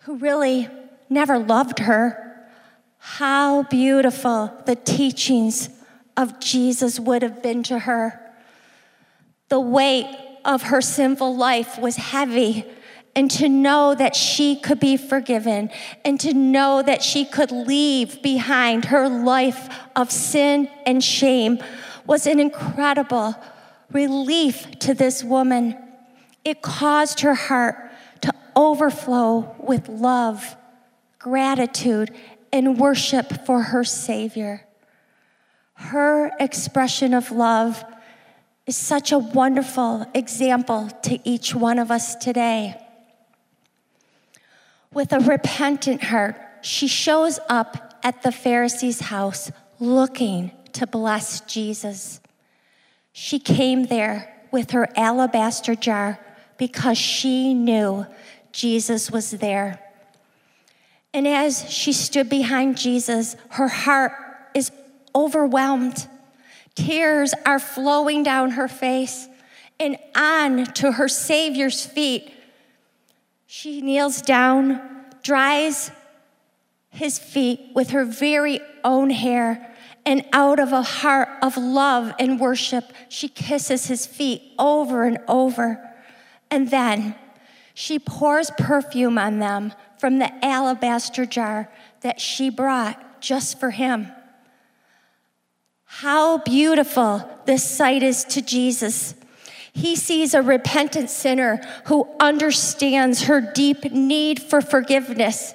who 0.00 0.16
really 0.16 0.68
never 1.08 1.38
loved 1.38 1.78
her. 1.78 2.48
How 2.98 3.62
beautiful 3.62 4.52
the 4.66 4.74
teachings 4.74 5.70
of 6.16 6.40
Jesus 6.40 6.98
would 6.98 7.22
have 7.22 7.44
been 7.44 7.62
to 7.64 7.78
her. 7.78 8.20
The 9.50 9.60
weight 9.60 10.18
of 10.44 10.62
her 10.62 10.80
sinful 10.80 11.36
life 11.36 11.78
was 11.78 11.94
heavy, 11.94 12.64
and 13.18 13.32
to 13.32 13.48
know 13.48 13.96
that 13.96 14.14
she 14.14 14.54
could 14.54 14.78
be 14.78 14.96
forgiven, 14.96 15.68
and 16.04 16.20
to 16.20 16.32
know 16.32 16.80
that 16.80 17.02
she 17.02 17.24
could 17.24 17.50
leave 17.50 18.22
behind 18.22 18.84
her 18.84 19.08
life 19.08 19.68
of 19.96 20.12
sin 20.12 20.70
and 20.86 21.02
shame 21.02 21.58
was 22.06 22.28
an 22.28 22.38
incredible 22.38 23.34
relief 23.90 24.70
to 24.78 24.94
this 24.94 25.24
woman. 25.24 25.76
It 26.44 26.62
caused 26.62 27.18
her 27.22 27.34
heart 27.34 27.90
to 28.20 28.32
overflow 28.54 29.52
with 29.58 29.88
love, 29.88 30.56
gratitude, 31.18 32.14
and 32.52 32.78
worship 32.78 33.44
for 33.44 33.62
her 33.62 33.82
Savior. 33.82 34.64
Her 35.74 36.30
expression 36.38 37.14
of 37.14 37.32
love 37.32 37.84
is 38.64 38.76
such 38.76 39.10
a 39.10 39.18
wonderful 39.18 40.06
example 40.14 40.88
to 41.02 41.18
each 41.28 41.52
one 41.52 41.80
of 41.80 41.90
us 41.90 42.14
today. 42.14 42.80
With 44.92 45.12
a 45.12 45.20
repentant 45.20 46.04
heart, 46.04 46.36
she 46.62 46.88
shows 46.88 47.38
up 47.48 47.98
at 48.02 48.22
the 48.22 48.32
Pharisee's 48.32 49.00
house 49.00 49.50
looking 49.78 50.50
to 50.72 50.86
bless 50.86 51.40
Jesus. 51.42 52.20
She 53.12 53.38
came 53.38 53.84
there 53.86 54.34
with 54.50 54.70
her 54.70 54.88
alabaster 54.96 55.74
jar 55.74 56.18
because 56.56 56.98
she 56.98 57.54
knew 57.54 58.06
Jesus 58.52 59.10
was 59.10 59.30
there. 59.32 59.80
And 61.12 61.26
as 61.26 61.70
she 61.70 61.92
stood 61.92 62.28
behind 62.28 62.76
Jesus, 62.76 63.36
her 63.50 63.68
heart 63.68 64.12
is 64.54 64.70
overwhelmed. 65.14 66.06
Tears 66.74 67.34
are 67.46 67.58
flowing 67.58 68.22
down 68.22 68.52
her 68.52 68.68
face 68.68 69.28
and 69.80 69.96
on 70.14 70.64
to 70.74 70.92
her 70.92 71.08
Savior's 71.08 71.84
feet. 71.84 72.32
She 73.50 73.80
kneels 73.80 74.20
down, 74.20 74.78
dries 75.22 75.90
his 76.90 77.18
feet 77.18 77.70
with 77.74 77.90
her 77.90 78.04
very 78.04 78.60
own 78.84 79.08
hair, 79.08 79.74
and 80.04 80.22
out 80.34 80.60
of 80.60 80.74
a 80.74 80.82
heart 80.82 81.30
of 81.40 81.56
love 81.56 82.12
and 82.18 82.38
worship, 82.38 82.92
she 83.08 83.26
kisses 83.26 83.86
his 83.86 84.04
feet 84.04 84.42
over 84.58 85.04
and 85.04 85.16
over. 85.28 85.82
And 86.50 86.70
then 86.70 87.14
she 87.72 87.98
pours 87.98 88.50
perfume 88.58 89.16
on 89.16 89.38
them 89.38 89.72
from 89.98 90.18
the 90.18 90.44
alabaster 90.44 91.24
jar 91.24 91.72
that 92.02 92.20
she 92.20 92.50
brought 92.50 93.22
just 93.22 93.58
for 93.58 93.70
him. 93.70 94.08
How 95.86 96.36
beautiful 96.36 97.26
this 97.46 97.68
sight 97.68 98.02
is 98.02 98.24
to 98.24 98.42
Jesus. 98.42 99.14
He 99.72 99.96
sees 99.96 100.34
a 100.34 100.42
repentant 100.42 101.10
sinner 101.10 101.60
who 101.86 102.08
understands 102.20 103.22
her 103.22 103.40
deep 103.40 103.92
need 103.92 104.40
for 104.40 104.60
forgiveness. 104.60 105.54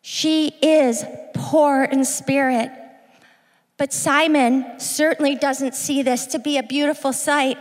She 0.00 0.48
is 0.60 1.04
poor 1.34 1.84
in 1.84 2.04
spirit 2.04 2.70
but 3.82 3.92
Simon 3.92 4.78
certainly 4.78 5.34
doesn't 5.34 5.74
see 5.74 6.02
this 6.02 6.26
to 6.26 6.38
be 6.38 6.56
a 6.56 6.62
beautiful 6.62 7.12
sight. 7.12 7.58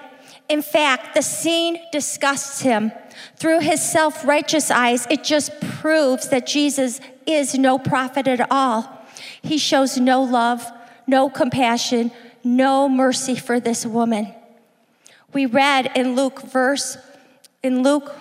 In 0.50 0.62
fact, 0.62 1.16
the 1.16 1.24
scene 1.24 1.80
disgusts 1.92 2.62
him. 2.62 2.92
Through 3.38 3.62
his 3.62 3.82
self 3.82 4.24
righteous 4.24 4.70
eyes, 4.70 5.08
it 5.10 5.24
just 5.24 5.60
proves 5.60 6.30
that 6.30 6.46
Jesus 6.46 7.02
is 7.26 7.58
no 7.58 7.80
prophet 7.80 8.28
at 8.28 8.52
all. 8.52 9.04
He 9.42 9.58
shows 9.58 9.98
no 9.98 10.22
love, 10.22 10.64
no 11.08 11.28
compassion, 11.28 12.12
no 12.44 12.88
mercy 12.88 13.34
for 13.34 13.60
this 13.60 13.84
woman. 13.84 14.32
We 15.34 15.46
read 15.46 15.92
in 15.96 16.16
Luke 16.16 16.42
verse 16.42 16.98
in 17.64 17.84
Luke 17.84 18.12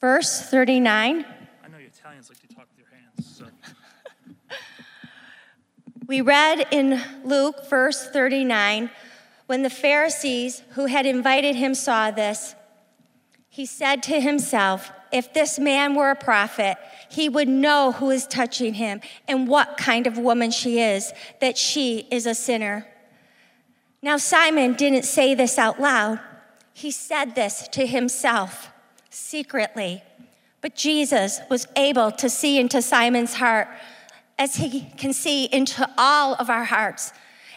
verse 0.00 0.40
39 0.42 1.24
I 1.64 1.68
know 1.68 1.78
Italians 1.78 2.28
like 2.28 2.40
to 2.40 2.54
talk 2.54 2.66
with 2.68 2.86
their 2.86 2.98
hands. 2.98 3.42
We 6.10 6.22
read 6.22 6.66
in 6.72 7.00
Luke, 7.22 7.70
verse 7.70 8.10
39, 8.10 8.90
when 9.46 9.62
the 9.62 9.70
Pharisees 9.70 10.60
who 10.70 10.86
had 10.86 11.06
invited 11.06 11.54
him 11.54 11.72
saw 11.72 12.10
this, 12.10 12.56
he 13.48 13.64
said 13.64 14.02
to 14.02 14.20
himself, 14.20 14.90
If 15.12 15.32
this 15.32 15.56
man 15.60 15.94
were 15.94 16.10
a 16.10 16.16
prophet, 16.16 16.78
he 17.08 17.28
would 17.28 17.46
know 17.46 17.92
who 17.92 18.10
is 18.10 18.26
touching 18.26 18.74
him 18.74 19.00
and 19.28 19.46
what 19.46 19.76
kind 19.76 20.08
of 20.08 20.18
woman 20.18 20.50
she 20.50 20.80
is, 20.80 21.12
that 21.40 21.56
she 21.56 22.08
is 22.10 22.26
a 22.26 22.34
sinner. 22.34 22.88
Now, 24.02 24.16
Simon 24.16 24.74
didn't 24.74 25.04
say 25.04 25.34
this 25.34 25.58
out 25.58 25.80
loud, 25.80 26.20
he 26.72 26.90
said 26.90 27.34
this 27.34 27.68
to 27.68 27.86
himself 27.86 28.70
secretly. 29.10 30.02
But 30.62 30.74
Jesus 30.74 31.40
was 31.50 31.66
able 31.76 32.10
to 32.12 32.28
see 32.28 32.58
into 32.58 32.82
Simon's 32.82 33.34
heart 33.34 33.68
as 34.38 34.56
he 34.56 34.86
can 34.96 35.12
see 35.12 35.44
into 35.44 35.88
all 35.98 36.34
of 36.34 36.48
our 36.48 36.64
hearts. 36.64 37.12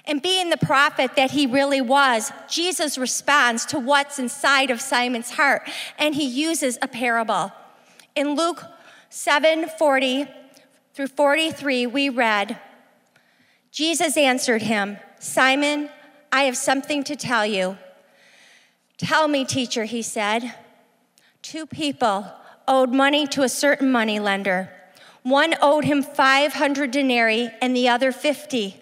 And 0.06 0.22
being 0.22 0.50
the 0.50 0.58
prophet 0.58 1.16
that 1.16 1.32
he 1.32 1.48
really 1.48 1.80
was, 1.80 2.32
Jesus 2.50 2.98
responds 2.98 3.66
to 3.68 3.80
what's 3.80 4.20
inside 4.20 4.70
of 4.70 4.82
Simon's 4.82 5.32
heart, 5.32 5.70
and 5.98 6.14
he 6.14 6.26
uses 6.26 6.78
a 6.82 6.90
parable. 6.90 7.54
In 8.16 8.36
Luke 8.36 8.64
7 9.10 9.70
40 9.80 10.28
through 10.94 11.08
43, 11.08 11.88
we 11.88 12.10
read, 12.10 12.60
Jesus 13.72 14.18
answered 14.18 14.62
him, 14.62 14.98
Simon, 15.20 15.90
I 16.34 16.46
have 16.46 16.58
something 16.58 17.04
to 17.04 17.16
tell 17.16 17.46
you. 17.46 17.78
Tell 18.98 19.28
me, 19.28 19.46
teacher, 19.46 19.84
he 19.84 20.02
said. 20.02 20.56
Two 21.44 21.68
people 21.68 22.26
owed 22.68 22.92
money 22.92 23.28
to 23.28 23.44
a 23.44 23.50
certain 23.50 23.92
money 23.92 24.20
lender. 24.20 24.72
One 25.22 25.54
owed 25.62 25.86
him 25.86 26.02
500 26.02 26.90
denarii 26.90 27.52
and 27.62 27.76
the 27.76 27.88
other 27.88 28.12
50. 28.12 28.76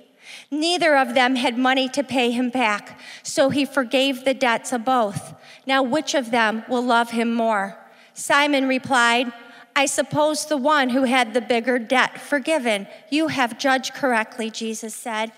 Neither 0.50 0.96
of 0.96 1.14
them 1.14 1.36
had 1.36 1.58
money 1.58 1.90
to 1.90 2.06
pay 2.06 2.32
him 2.32 2.52
back, 2.52 2.98
so 3.22 3.50
he 3.50 3.66
forgave 3.66 4.24
the 4.24 4.34
debts 4.34 4.72
of 4.72 4.86
both. 4.86 5.34
Now, 5.66 5.84
which 5.84 6.16
of 6.16 6.32
them 6.32 6.64
will 6.70 6.82
love 6.82 7.12
him 7.12 7.34
more? 7.34 7.78
Simon 8.14 8.66
replied, 8.66 9.34
I 9.76 9.88
suppose 9.88 10.46
the 10.46 10.56
one 10.56 10.92
who 10.92 11.04
had 11.04 11.34
the 11.34 11.42
bigger 11.42 11.80
debt 11.80 12.22
forgiven. 12.22 12.88
You 13.10 13.28
have 13.28 13.60
judged 13.60 13.94
correctly, 13.94 14.50
Jesus 14.50 14.96
said. 14.96 15.34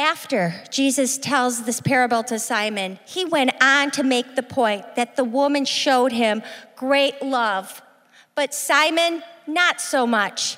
After 0.00 0.54
Jesus 0.70 1.18
tells 1.18 1.64
this 1.64 1.82
parable 1.82 2.22
to 2.24 2.38
Simon, 2.38 2.98
he 3.04 3.26
went 3.26 3.50
on 3.62 3.90
to 3.90 4.02
make 4.02 4.34
the 4.34 4.42
point 4.42 4.96
that 4.96 5.16
the 5.16 5.24
woman 5.24 5.66
showed 5.66 6.10
him 6.10 6.42
great 6.74 7.20
love, 7.20 7.82
but 8.34 8.54
Simon, 8.54 9.22
not 9.46 9.78
so 9.78 10.06
much. 10.06 10.56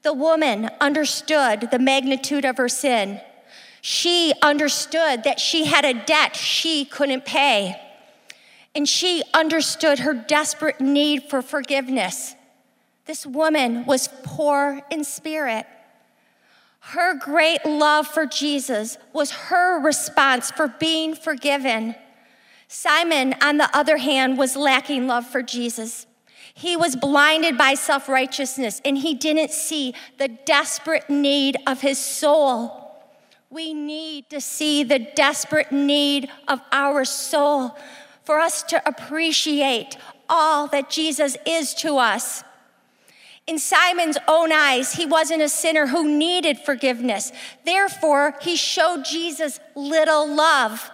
The 0.00 0.14
woman 0.14 0.70
understood 0.80 1.68
the 1.70 1.78
magnitude 1.78 2.46
of 2.46 2.56
her 2.56 2.70
sin. 2.70 3.20
She 3.82 4.32
understood 4.40 5.24
that 5.24 5.38
she 5.38 5.66
had 5.66 5.84
a 5.84 5.92
debt 5.92 6.34
she 6.34 6.86
couldn't 6.86 7.26
pay. 7.26 7.78
And 8.74 8.88
she 8.88 9.22
understood 9.34 9.98
her 9.98 10.14
desperate 10.14 10.80
need 10.80 11.24
for 11.24 11.42
forgiveness. 11.42 12.34
This 13.04 13.26
woman 13.26 13.84
was 13.84 14.08
poor 14.22 14.80
in 14.90 15.04
spirit. 15.04 15.66
Her 16.86 17.14
great 17.14 17.64
love 17.64 18.08
for 18.08 18.26
Jesus 18.26 18.98
was 19.12 19.30
her 19.30 19.80
response 19.80 20.50
for 20.50 20.66
being 20.66 21.14
forgiven. 21.14 21.94
Simon, 22.66 23.34
on 23.40 23.56
the 23.56 23.74
other 23.74 23.98
hand, 23.98 24.36
was 24.36 24.56
lacking 24.56 25.06
love 25.06 25.24
for 25.26 25.42
Jesus. 25.42 26.06
He 26.54 26.76
was 26.76 26.96
blinded 26.96 27.56
by 27.56 27.74
self 27.74 28.08
righteousness 28.08 28.82
and 28.84 28.98
he 28.98 29.14
didn't 29.14 29.52
see 29.52 29.94
the 30.18 30.28
desperate 30.28 31.08
need 31.08 31.56
of 31.66 31.80
his 31.80 31.98
soul. 31.98 32.90
We 33.48 33.72
need 33.72 34.28
to 34.30 34.40
see 34.40 34.82
the 34.82 34.98
desperate 34.98 35.70
need 35.70 36.28
of 36.48 36.60
our 36.72 37.04
soul 37.04 37.76
for 38.24 38.40
us 38.40 38.62
to 38.64 38.82
appreciate 38.86 39.96
all 40.28 40.66
that 40.68 40.90
Jesus 40.90 41.36
is 41.46 41.74
to 41.74 41.98
us. 41.98 42.42
In 43.52 43.58
Simon's 43.58 44.16
own 44.28 44.50
eyes, 44.50 44.94
he 44.94 45.04
wasn't 45.04 45.42
a 45.42 45.48
sinner 45.50 45.88
who 45.88 46.08
needed 46.08 46.56
forgiveness. 46.56 47.32
Therefore, 47.66 48.34
he 48.40 48.56
showed 48.56 49.04
Jesus 49.04 49.60
little 49.76 50.26
love. 50.26 50.90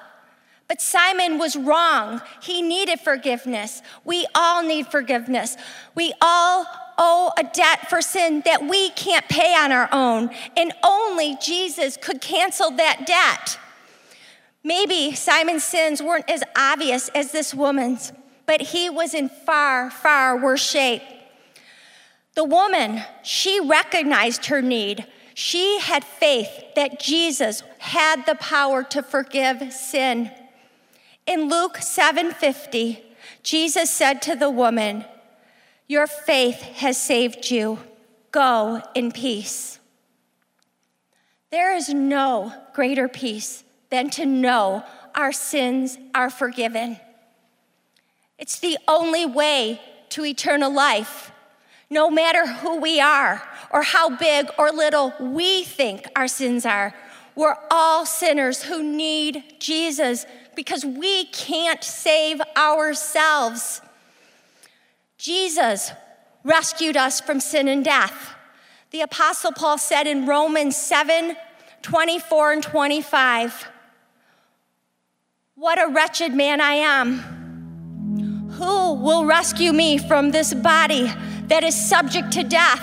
But 0.66 0.81
Simon 0.81 1.38
was 1.38 1.55
wrong. 1.55 2.21
He 2.42 2.61
needed 2.61 2.99
forgiveness. 2.99 3.81
We 4.05 4.27
all 4.35 4.64
need 4.64 4.88
forgiveness. 4.88 5.57
We 5.94 6.12
all 6.21 6.66
owe 6.99 7.31
a 7.38 7.44
debt 7.44 7.88
for 7.88 8.03
sin 8.03 8.42
that 8.44 8.66
we 8.66 8.90
can't 8.90 9.29
pay 9.29 9.55
on 9.55 9.71
our 9.71 9.88
own, 9.92 10.31
and 10.57 10.73
only 10.83 11.37
Jesus 11.40 11.97
could 11.97 12.21
cancel 12.21 12.73
that 12.73 13.07
debt. 13.07 13.57
Maybe 14.64 15.14
Simon's 15.14 15.62
sins 15.62 16.03
weren't 16.03 16.29
as 16.29 16.42
obvious 16.57 17.09
as 17.11 17.31
this 17.31 17.55
woman's, 17.55 18.12
but 18.47 18.61
he 18.61 18.90
was 18.90 19.14
in 19.14 19.29
far, 19.29 19.92
far 19.92 20.37
worse 20.37 20.68
shape. 20.68 21.03
The 22.38 22.44
woman, 22.44 23.03
she 23.24 23.59
recognized 23.59 24.46
her 24.46 24.62
need. 24.62 25.05
She 25.35 25.81
had 25.81 26.05
faith 26.05 26.48
that 26.77 27.01
Jesus 27.01 27.64
had 27.79 28.27
the 28.27 28.37
power 28.37 28.85
to 28.85 29.03
forgive 29.03 29.72
sin. 29.72 30.31
In 31.27 31.48
Luke 31.48 31.79
7:50, 31.79 33.03
Jesus 33.42 33.90
said 33.90 34.22
to 34.22 34.37
the 34.37 34.51
woman, 34.51 35.05
"Your 35.88 36.07
faith 36.07 36.62
has 36.77 36.96
saved 36.96 37.51
you. 37.51 37.81
Go 38.31 38.83
in 38.94 39.11
peace." 39.11 39.81
There 41.51 41.74
is 41.74 41.88
no 41.88 42.53
greater 42.72 43.09
peace 43.09 43.64
than 43.90 44.11
to 44.11 44.24
know 44.24 44.85
our 45.12 45.33
sins 45.33 45.98
are 46.14 46.31
forgiven. 46.31 47.01
It's 48.38 48.61
the 48.61 48.79
only 48.87 49.27
way 49.27 49.81
to 50.11 50.24
eternal 50.24 50.70
life. 50.70 51.33
No 51.90 52.11
matter 52.11 52.46
who 52.46 52.81
we 52.81 53.01
are 53.01 53.42
or 53.70 53.83
how 53.83 54.11
big 54.11 54.48
or 54.59 54.70
little 54.70 55.14
we 55.20 55.64
think 55.64 56.07
our 56.14 56.29
sins 56.29 56.66
are, 56.66 56.94
we're 57.35 57.57
all 57.70 58.05
sinners 58.05 58.64
who 58.64 58.83
need 58.83 59.42
Jesus 59.59 60.27
because 60.55 60.85
we 60.85 61.27
can't 61.27 61.83
save 61.83 62.40
ourselves. 62.57 63.81
Jesus 65.16 65.92
rescued 66.44 66.96
us 66.96 67.20
from 67.20 67.40
sin 67.40 67.68
and 67.68 67.85
death. 67.85 68.35
The 68.90 69.03
Apostle 69.03 69.53
Paul 69.53 69.79
said 69.79 70.07
in 70.07 70.27
Romans 70.27 70.77
7 70.77 71.37
24 71.81 72.53
and 72.53 72.62
25, 72.62 73.68
What 75.55 75.81
a 75.81 75.92
wretched 75.92 76.35
man 76.35 76.61
I 76.61 76.72
am! 76.72 77.18
Who 78.59 78.94
will 78.94 79.24
rescue 79.24 79.72
me 79.72 79.96
from 79.96 80.33
this 80.33 80.53
body 80.53 81.12
that 81.48 81.64
is 81.64 81.74
subject 81.74 82.32
to 82.32 82.44
death? 82.44 82.82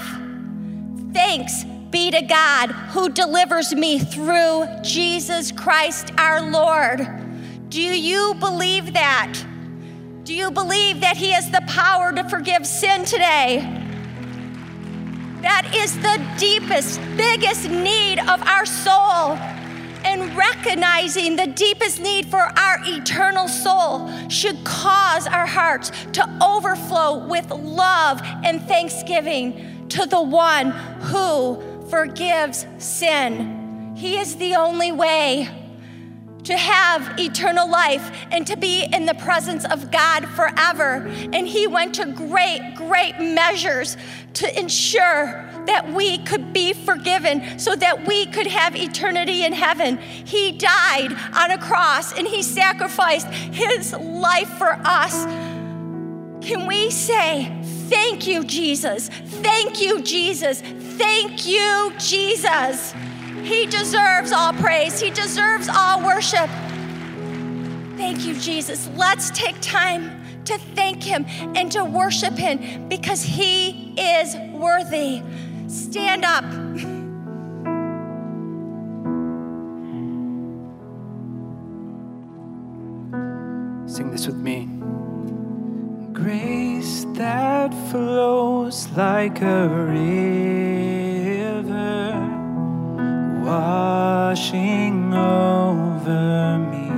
Thanks 1.13 1.63
be 1.91 2.11
to 2.11 2.21
God 2.21 2.71
who 2.71 3.09
delivers 3.09 3.73
me 3.73 3.99
through 3.99 4.65
Jesus 4.81 5.51
Christ 5.51 6.11
our 6.17 6.41
Lord. 6.41 7.07
Do 7.69 7.81
you 7.81 8.33
believe 8.35 8.93
that? 8.93 9.33
Do 10.23 10.33
you 10.33 10.51
believe 10.51 11.01
that 11.01 11.17
He 11.17 11.31
has 11.31 11.49
the 11.51 11.63
power 11.67 12.11
to 12.11 12.27
forgive 12.27 12.67
sin 12.67 13.05
today? 13.05 13.59
That 15.41 15.71
is 15.75 15.95
the 15.99 16.21
deepest, 16.37 16.99
biggest 17.15 17.69
need 17.69 18.19
of 18.19 18.41
our 18.43 18.65
soul. 18.65 19.37
Recognizing 20.35 21.35
the 21.35 21.47
deepest 21.47 22.01
need 22.01 22.25
for 22.25 22.41
our 22.41 22.79
eternal 22.83 23.47
soul 23.47 24.09
should 24.29 24.63
cause 24.63 25.27
our 25.27 25.45
hearts 25.45 25.91
to 26.13 26.37
overflow 26.43 27.25
with 27.25 27.49
love 27.51 28.21
and 28.43 28.61
thanksgiving 28.67 29.87
to 29.89 30.05
the 30.05 30.21
one 30.21 30.71
who 31.01 31.61
forgives 31.89 32.65
sin. 32.77 33.93
He 33.95 34.17
is 34.17 34.35
the 34.35 34.55
only 34.55 34.91
way 34.91 35.49
to 36.43 36.57
have 36.57 37.19
eternal 37.19 37.69
life 37.69 38.11
and 38.31 38.45
to 38.47 38.55
be 38.55 38.83
in 38.93 39.05
the 39.05 39.15
presence 39.15 39.65
of 39.65 39.89
God 39.91 40.27
forever. 40.29 41.07
And 41.33 41.47
he 41.47 41.65
went 41.67 41.95
to 41.95 42.05
great, 42.05 42.73
great 42.75 43.19
measures 43.19 43.97
to 44.33 44.59
ensure 44.59 45.49
that 45.65 45.91
we 45.93 46.19
could 46.19 46.53
be 46.53 46.73
forgiven 46.73 47.59
so 47.59 47.75
that 47.75 48.07
we 48.07 48.25
could 48.27 48.47
have 48.47 48.75
eternity 48.75 49.43
in 49.43 49.53
heaven. 49.53 49.97
He 49.97 50.51
died 50.51 51.15
on 51.35 51.51
a 51.51 51.57
cross 51.57 52.17
and 52.17 52.27
he 52.27 52.43
sacrificed 52.43 53.27
his 53.27 53.93
life 53.93 54.49
for 54.57 54.79
us. 54.83 55.25
Can 56.45 56.67
we 56.67 56.91
say, 56.91 57.51
Thank 57.89 58.25
you, 58.25 58.43
Jesus? 58.43 59.09
Thank 59.09 59.79
you, 59.79 60.01
Jesus. 60.01 60.59
Thank 60.61 61.45
you, 61.45 61.93
Jesus. 61.99 62.93
He 63.43 63.67
deserves 63.67 64.31
all 64.31 64.53
praise, 64.53 64.99
He 64.99 65.11
deserves 65.11 65.69
all 65.69 66.03
worship. 66.03 66.49
Thank 67.95 68.25
you, 68.25 68.33
Jesus. 68.33 68.89
Let's 68.95 69.29
take 69.29 69.55
time 69.61 70.43
to 70.45 70.57
thank 70.57 71.03
Him 71.03 71.25
and 71.55 71.71
to 71.73 71.85
worship 71.85 72.33
Him 72.33 72.89
because 72.89 73.21
He 73.21 73.93
is 73.99 74.35
worthy. 74.51 75.21
Stand 75.67 76.23
up. 76.23 76.45
Sing 83.89 84.11
this 84.11 84.27
with 84.27 84.37
me. 84.37 84.69
Grace 86.13 87.05
that 87.13 87.73
flows 87.89 88.87
like 88.89 89.41
a 89.41 89.67
river 89.67 90.45
washing 93.43 95.13
over 95.13 96.59
me. 96.59 96.89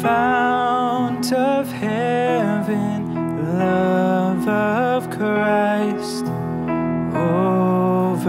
Fount 0.00 1.32
of 1.32 1.70
heaven, 1.72 3.58
love 3.58 3.99
Christ, 5.30 6.26
overflow 7.14 8.20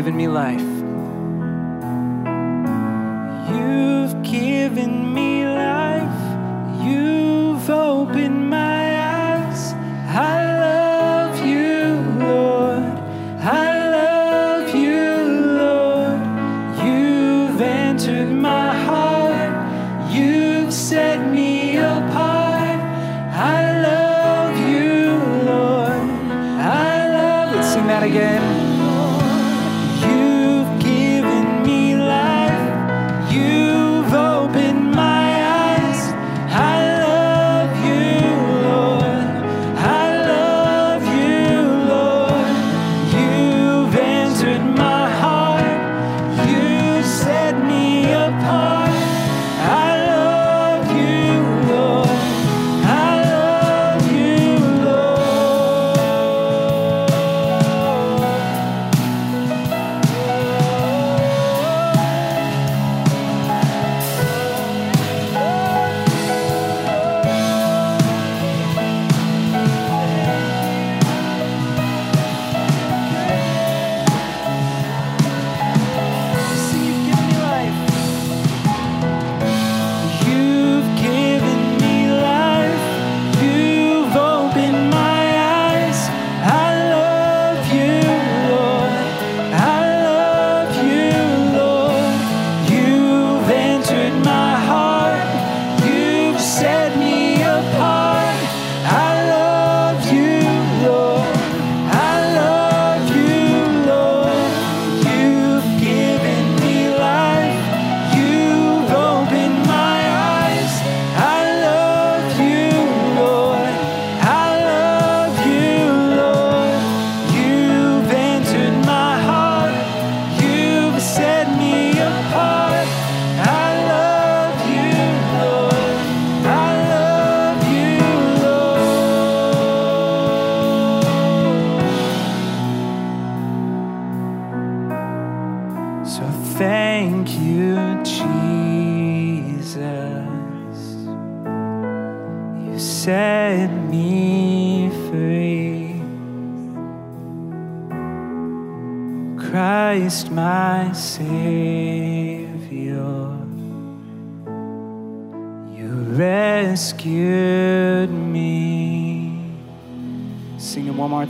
given 0.00 0.16
me 0.16 0.28
life. 0.28 0.69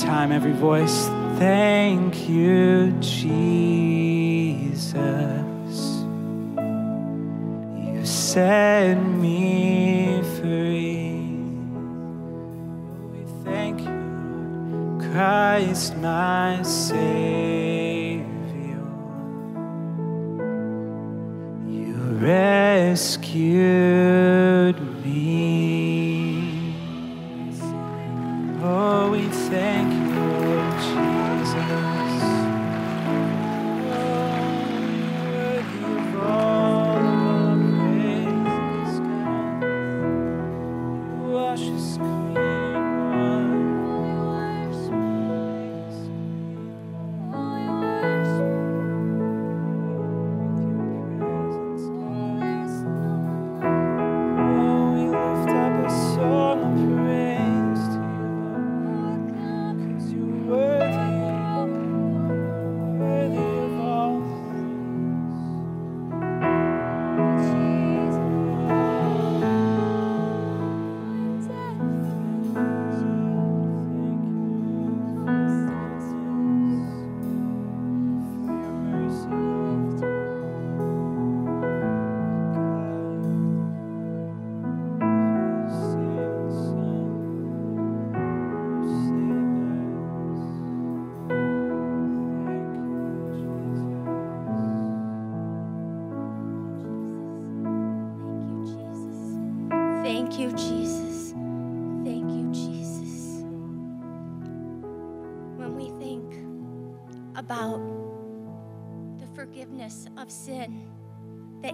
time, 0.01 0.33
every 0.33 0.53
voice. 0.53 1.07
Thank 1.39 2.29
you, 2.29 2.93
Jesus. 3.01 4.95
You 7.77 8.05
set 8.05 8.95
me 8.95 10.23
free. 10.39 11.21
We 13.13 13.25
thank 13.45 13.81
you, 13.81 15.11
Christ, 15.13 15.97
my 15.99 16.63
Savior. 16.63 18.25
You 21.69 21.95
rescued 22.21 23.21
me. 25.05 25.80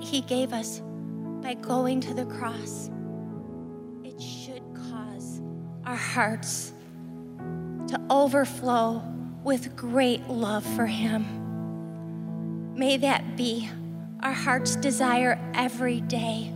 He 0.06 0.20
gave 0.20 0.52
us 0.52 0.80
by 1.42 1.54
going 1.54 2.00
to 2.02 2.14
the 2.14 2.26
cross, 2.26 2.90
it 4.04 4.22
should 4.22 4.62
cause 4.72 5.40
our 5.84 5.96
hearts 5.96 6.72
to 7.88 8.00
overflow 8.08 9.02
with 9.42 9.74
great 9.74 10.28
love 10.28 10.64
for 10.76 10.86
Him. 10.86 11.24
May 12.76 12.96
that 12.98 13.36
be 13.36 13.68
our 14.20 14.32
heart's 14.32 14.76
desire 14.76 15.40
every 15.54 16.00
day 16.02 16.52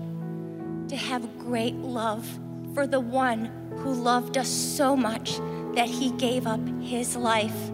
to 0.86 0.96
have 0.96 1.36
great 1.36 1.74
love 1.74 2.24
for 2.72 2.86
the 2.86 3.00
one 3.00 3.46
who 3.78 3.92
loved 3.92 4.38
us 4.38 4.48
so 4.48 4.94
much 4.94 5.38
that 5.74 5.88
he 5.88 6.12
gave 6.12 6.46
up 6.46 6.60
his 6.80 7.16
life. 7.16 7.70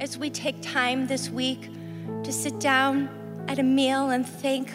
As 0.00 0.16
we 0.16 0.30
take 0.30 0.62
time 0.62 1.08
this 1.08 1.30
week 1.30 1.68
to 2.22 2.32
sit 2.32 2.60
down 2.60 3.08
at 3.48 3.58
a 3.58 3.62
meal 3.62 4.10
and 4.10 4.26
thank 4.26 4.70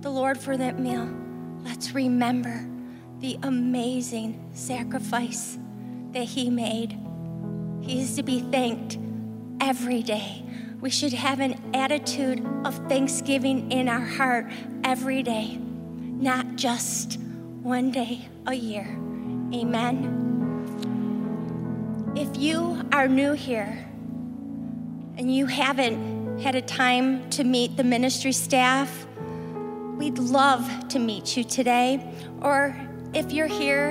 the 0.00 0.10
Lord 0.10 0.38
for 0.38 0.56
that 0.56 0.78
meal, 0.78 1.08
let's 1.62 1.92
remember 1.92 2.66
the 3.20 3.38
amazing 3.42 4.50
sacrifice 4.52 5.58
that 6.12 6.24
he 6.24 6.50
made. 6.50 6.98
He 7.82 8.00
is 8.00 8.16
to 8.16 8.22
be 8.22 8.40
thanked 8.40 8.98
every 9.60 10.02
day. 10.02 10.44
We 10.80 10.90
should 10.90 11.12
have 11.12 11.40
an 11.40 11.60
attitude 11.74 12.46
of 12.64 12.74
thanksgiving 12.88 13.70
in 13.70 13.88
our 13.88 14.00
heart 14.00 14.50
every 14.84 15.22
day, 15.22 15.58
not 15.58 16.56
just 16.56 17.18
one 17.62 17.90
day 17.90 18.28
a 18.46 18.54
year. 18.54 18.86
Amen. 19.54 20.16
If 22.16 22.36
you 22.36 22.82
are 22.92 23.06
new 23.06 23.32
here 23.32 23.86
and 25.18 25.34
you 25.34 25.46
haven't 25.46 26.19
had 26.40 26.54
a 26.54 26.62
time 26.62 27.28
to 27.28 27.44
meet 27.44 27.76
the 27.76 27.84
ministry 27.84 28.32
staff, 28.32 29.06
we'd 29.96 30.18
love 30.18 30.88
to 30.88 30.98
meet 30.98 31.36
you 31.36 31.44
today. 31.44 32.14
Or 32.40 32.74
if 33.12 33.30
you're 33.30 33.46
here 33.46 33.90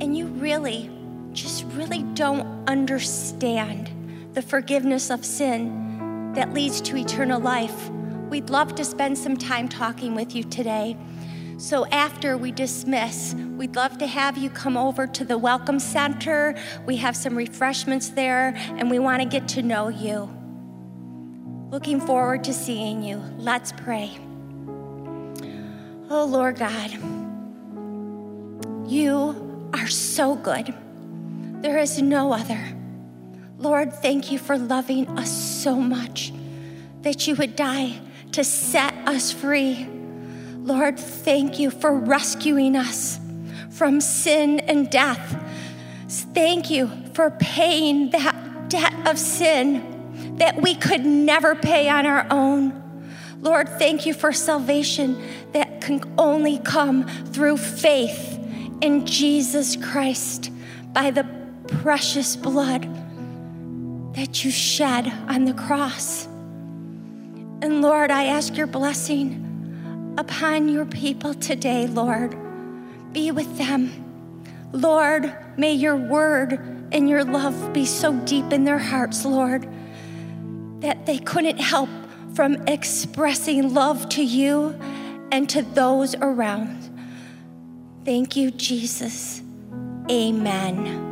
and 0.00 0.16
you 0.16 0.26
really, 0.26 0.90
just 1.32 1.64
really 1.74 2.04
don't 2.14 2.68
understand 2.68 3.90
the 4.34 4.42
forgiveness 4.42 5.10
of 5.10 5.24
sin 5.24 6.32
that 6.34 6.54
leads 6.54 6.80
to 6.82 6.96
eternal 6.96 7.40
life, 7.40 7.90
we'd 8.30 8.48
love 8.48 8.76
to 8.76 8.84
spend 8.84 9.18
some 9.18 9.36
time 9.36 9.68
talking 9.68 10.14
with 10.14 10.36
you 10.36 10.44
today. 10.44 10.96
So 11.56 11.84
after 11.86 12.36
we 12.38 12.52
dismiss, 12.52 13.34
we'd 13.34 13.74
love 13.74 13.98
to 13.98 14.06
have 14.06 14.38
you 14.38 14.50
come 14.50 14.76
over 14.76 15.08
to 15.08 15.24
the 15.24 15.36
Welcome 15.36 15.80
Center. 15.80 16.54
We 16.86 16.98
have 16.98 17.16
some 17.16 17.34
refreshments 17.34 18.10
there, 18.10 18.54
and 18.56 18.88
we 18.88 19.00
want 19.00 19.22
to 19.22 19.28
get 19.28 19.48
to 19.48 19.62
know 19.62 19.88
you. 19.88 20.37
Looking 21.70 22.00
forward 22.00 22.44
to 22.44 22.54
seeing 22.54 23.02
you. 23.02 23.22
Let's 23.36 23.72
pray. 23.72 24.16
Oh, 26.10 26.24
Lord 26.24 26.58
God, 26.58 26.90
you 28.90 29.68
are 29.74 29.86
so 29.86 30.34
good. 30.34 30.72
There 31.60 31.76
is 31.78 32.00
no 32.00 32.32
other. 32.32 32.74
Lord, 33.58 33.92
thank 33.92 34.32
you 34.32 34.38
for 34.38 34.56
loving 34.56 35.06
us 35.18 35.30
so 35.30 35.76
much 35.76 36.32
that 37.02 37.26
you 37.26 37.34
would 37.34 37.54
die 37.54 38.00
to 38.32 38.44
set 38.44 38.94
us 39.06 39.30
free. 39.30 39.86
Lord, 40.56 40.98
thank 40.98 41.58
you 41.58 41.70
for 41.70 41.92
rescuing 41.92 42.76
us 42.76 43.20
from 43.68 44.00
sin 44.00 44.60
and 44.60 44.88
death. 44.88 45.44
Thank 46.08 46.70
you 46.70 46.90
for 47.12 47.30
paying 47.30 48.08
that 48.10 48.70
debt 48.70 48.94
of 49.06 49.18
sin 49.18 49.97
that 50.38 50.60
we 50.60 50.74
could 50.74 51.04
never 51.04 51.54
pay 51.54 51.88
on 51.88 52.06
our 52.06 52.26
own. 52.30 52.84
Lord, 53.40 53.68
thank 53.68 54.06
you 54.06 54.14
for 54.14 54.32
salvation 54.32 55.22
that 55.52 55.80
can 55.80 56.02
only 56.18 56.58
come 56.58 57.06
through 57.26 57.56
faith 57.56 58.38
in 58.80 59.06
Jesus 59.06 59.76
Christ 59.76 60.50
by 60.92 61.10
the 61.10 61.26
precious 61.68 62.34
blood 62.34 62.82
that 64.14 64.44
you 64.44 64.50
shed 64.50 65.06
on 65.28 65.44
the 65.44 65.54
cross. 65.54 66.26
And 66.26 67.82
Lord, 67.82 68.10
I 68.10 68.24
ask 68.26 68.56
your 68.56 68.66
blessing 68.66 70.14
upon 70.18 70.68
your 70.68 70.86
people 70.86 71.34
today, 71.34 71.86
Lord. 71.86 72.36
Be 73.12 73.30
with 73.30 73.58
them. 73.58 74.04
Lord, 74.72 75.32
may 75.56 75.72
your 75.72 75.96
word 75.96 76.52
and 76.92 77.08
your 77.08 77.24
love 77.24 77.72
be 77.72 77.84
so 77.84 78.12
deep 78.20 78.52
in 78.52 78.64
their 78.64 78.78
hearts, 78.78 79.24
Lord, 79.24 79.68
that 80.80 81.06
they 81.06 81.18
couldn't 81.18 81.58
help 81.58 81.88
from 82.34 82.54
expressing 82.68 83.74
love 83.74 84.08
to 84.10 84.22
you 84.22 84.78
and 85.32 85.48
to 85.50 85.62
those 85.62 86.14
around. 86.16 86.88
Thank 88.04 88.36
you, 88.36 88.50
Jesus. 88.50 89.42
Amen. 90.10 91.07